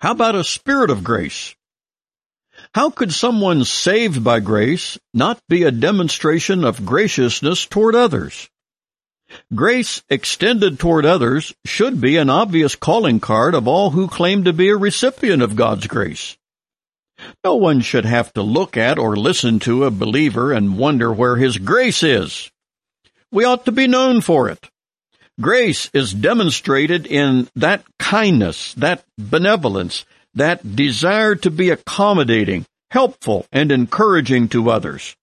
[0.00, 1.54] how about a spirit of grace?
[2.74, 8.48] How could someone saved by grace not be a demonstration of graciousness toward others?
[9.54, 14.52] Grace extended toward others should be an obvious calling card of all who claim to
[14.52, 16.36] be a recipient of God's grace.
[17.44, 21.36] No one should have to look at or listen to a believer and wonder where
[21.36, 22.50] his grace is.
[23.32, 24.68] We ought to be known for it.
[25.40, 30.04] Grace is demonstrated in that kindness, that benevolence,
[30.34, 35.16] that desire to be accommodating, helpful, and encouraging to others.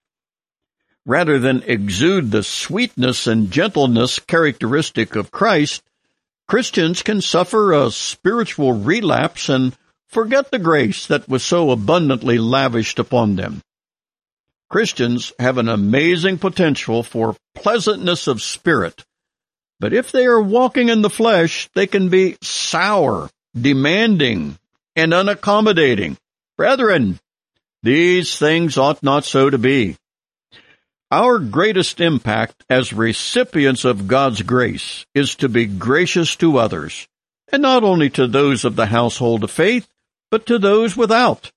[1.06, 5.84] Rather than exude the sweetness and gentleness characteristic of Christ,
[6.48, 9.76] Christians can suffer a spiritual relapse and
[10.08, 13.62] forget the grace that was so abundantly lavished upon them.
[14.70, 19.04] Christians have an amazing potential for pleasantness of spirit,
[19.80, 24.58] but if they are walking in the flesh, they can be sour, demanding,
[24.96, 26.18] and unaccommodating.
[26.58, 27.20] Brethren,
[27.82, 29.98] these things ought not so to be.
[31.14, 37.08] Our greatest impact as recipients of God's grace is to be gracious to others,
[37.52, 39.88] and not only to those of the household of faith,
[40.32, 41.52] but to those without.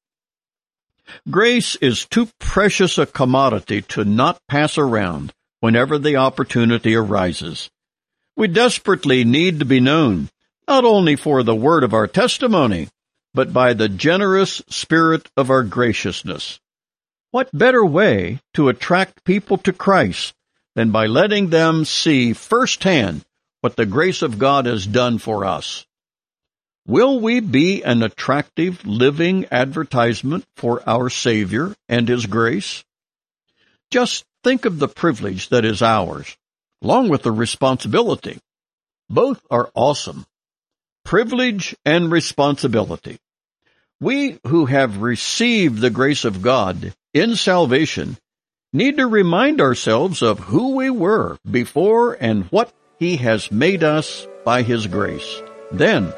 [1.31, 7.71] Grace is too precious a commodity to not pass around whenever the opportunity arises.
[8.37, 10.29] We desperately need to be known,
[10.69, 12.89] not only for the word of our testimony,
[13.33, 16.61] but by the generous spirit of our graciousness.
[17.31, 20.35] What better way to attract people to Christ
[20.75, 23.25] than by letting them see firsthand
[23.61, 25.87] what the grace of God has done for us?
[26.87, 32.85] Will we be an attractive living advertisement for our Savior and His grace?
[33.91, 36.37] Just think of the privilege that is ours,
[36.83, 38.39] along with the responsibility.
[39.11, 40.27] Both are awesome.
[41.05, 43.19] Privilege and responsibility.
[44.01, 48.19] We who have received the grace of God in salvation
[48.75, 54.27] need to remind ourselves of who we were before and what He has made us
[54.45, 55.43] by His grace.
[55.73, 56.13] Then,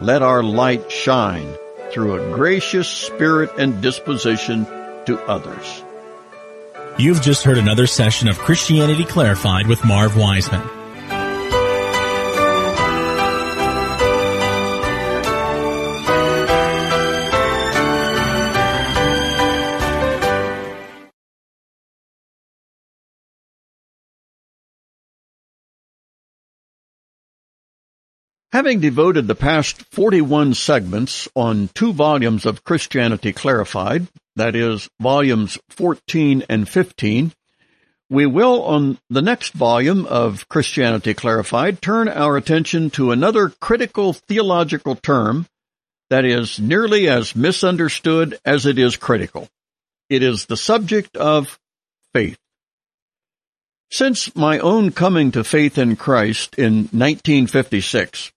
[0.00, 1.56] let our light shine
[1.90, 4.66] through a gracious spirit and disposition
[5.06, 5.82] to others.
[6.98, 10.77] You've just heard another session of Christianity Clarified with Marv Wiseman.
[28.50, 34.06] Having devoted the past 41 segments on two volumes of Christianity Clarified,
[34.36, 37.32] that is, volumes 14 and 15,
[38.08, 44.14] we will, on the next volume of Christianity Clarified, turn our attention to another critical
[44.14, 45.46] theological term
[46.08, 49.50] that is nearly as misunderstood as it is critical.
[50.08, 51.58] It is the subject of
[52.14, 52.38] faith.
[53.90, 58.32] Since my own coming to faith in Christ in 1956,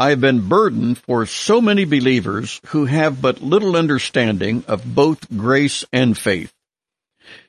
[0.00, 5.28] I have been burdened for so many believers who have but little understanding of both
[5.36, 6.54] grace and faith.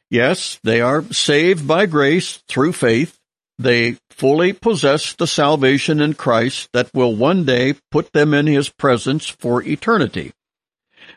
[0.10, 3.18] Yes, they are saved by grace through faith.
[3.57, 8.68] They fully possess the salvation in Christ that will one day put them in His
[8.68, 10.34] presence for eternity.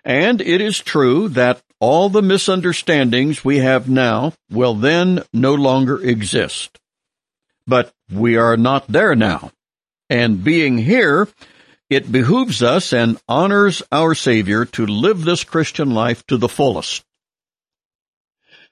[0.04, 6.00] And it is true that all the misunderstandings we have now will then no longer
[6.00, 6.78] exist.
[7.66, 9.50] But we are not there now.
[10.10, 11.28] And being here,
[11.90, 17.04] it behooves us and honors our Savior to live this Christian life to the fullest.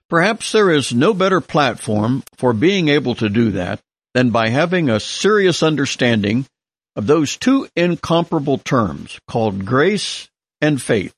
[0.09, 3.80] Perhaps there is no better platform for being able to do that
[4.12, 6.46] than by having a serious understanding
[6.96, 10.28] of those two incomparable terms called grace
[10.60, 11.14] and faith.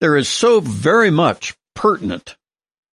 [0.00, 2.36] There is so very much pertinent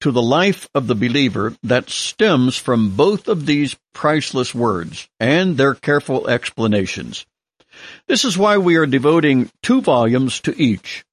[0.04, 5.56] to the life of the believer that stems from both of these priceless words and
[5.56, 7.26] their careful explanations.
[8.06, 11.06] This is why we are devoting two volumes to each.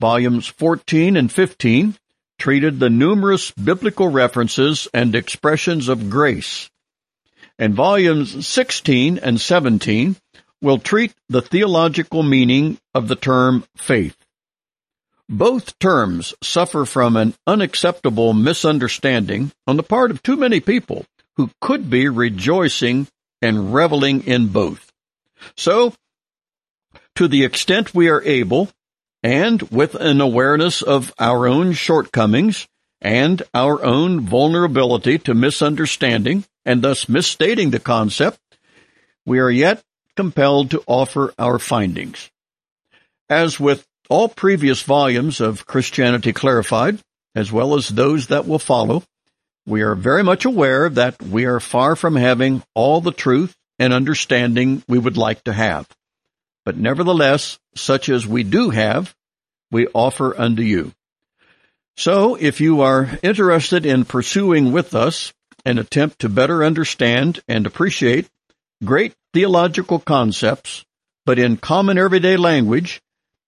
[0.00, 1.94] Volumes 14 and 15
[2.38, 6.70] treated the numerous biblical references and expressions of grace.
[7.58, 10.16] And volumes 16 and 17
[10.62, 14.16] will treat the theological meaning of the term faith.
[15.28, 21.04] Both terms suffer from an unacceptable misunderstanding on the part of too many people
[21.36, 23.08] who could be rejoicing
[23.42, 24.90] and reveling in both.
[25.56, 25.94] So,
[27.16, 28.70] to the extent we are able,
[29.22, 32.66] and with an awareness of our own shortcomings
[33.00, 38.38] and our own vulnerability to misunderstanding and thus misstating the concept,
[39.26, 39.82] we are yet
[40.16, 42.30] compelled to offer our findings.
[43.28, 46.98] As with all previous volumes of Christianity Clarified,
[47.34, 49.04] as well as those that will follow,
[49.66, 53.92] we are very much aware that we are far from having all the truth and
[53.92, 55.86] understanding we would like to have.
[56.64, 59.14] But nevertheless, such as we do have,
[59.70, 60.92] we offer unto you.
[61.96, 65.32] So, if you are interested in pursuing with us
[65.64, 68.28] an attempt to better understand and appreciate
[68.84, 70.84] great theological concepts,
[71.26, 73.02] but in common everyday language,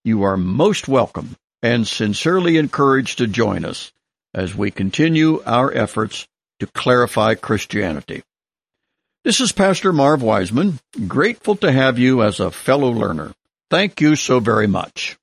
[0.05, 3.93] you are most welcome and sincerely encouraged to join us.
[4.35, 6.27] as we continue our efforts
[6.60, 8.22] to clarify Christianity.
[9.24, 10.78] This is Pastor Marv Wiseman,
[11.09, 13.32] grateful to have you as a fellow learner.
[13.70, 15.18] Thank you so very much.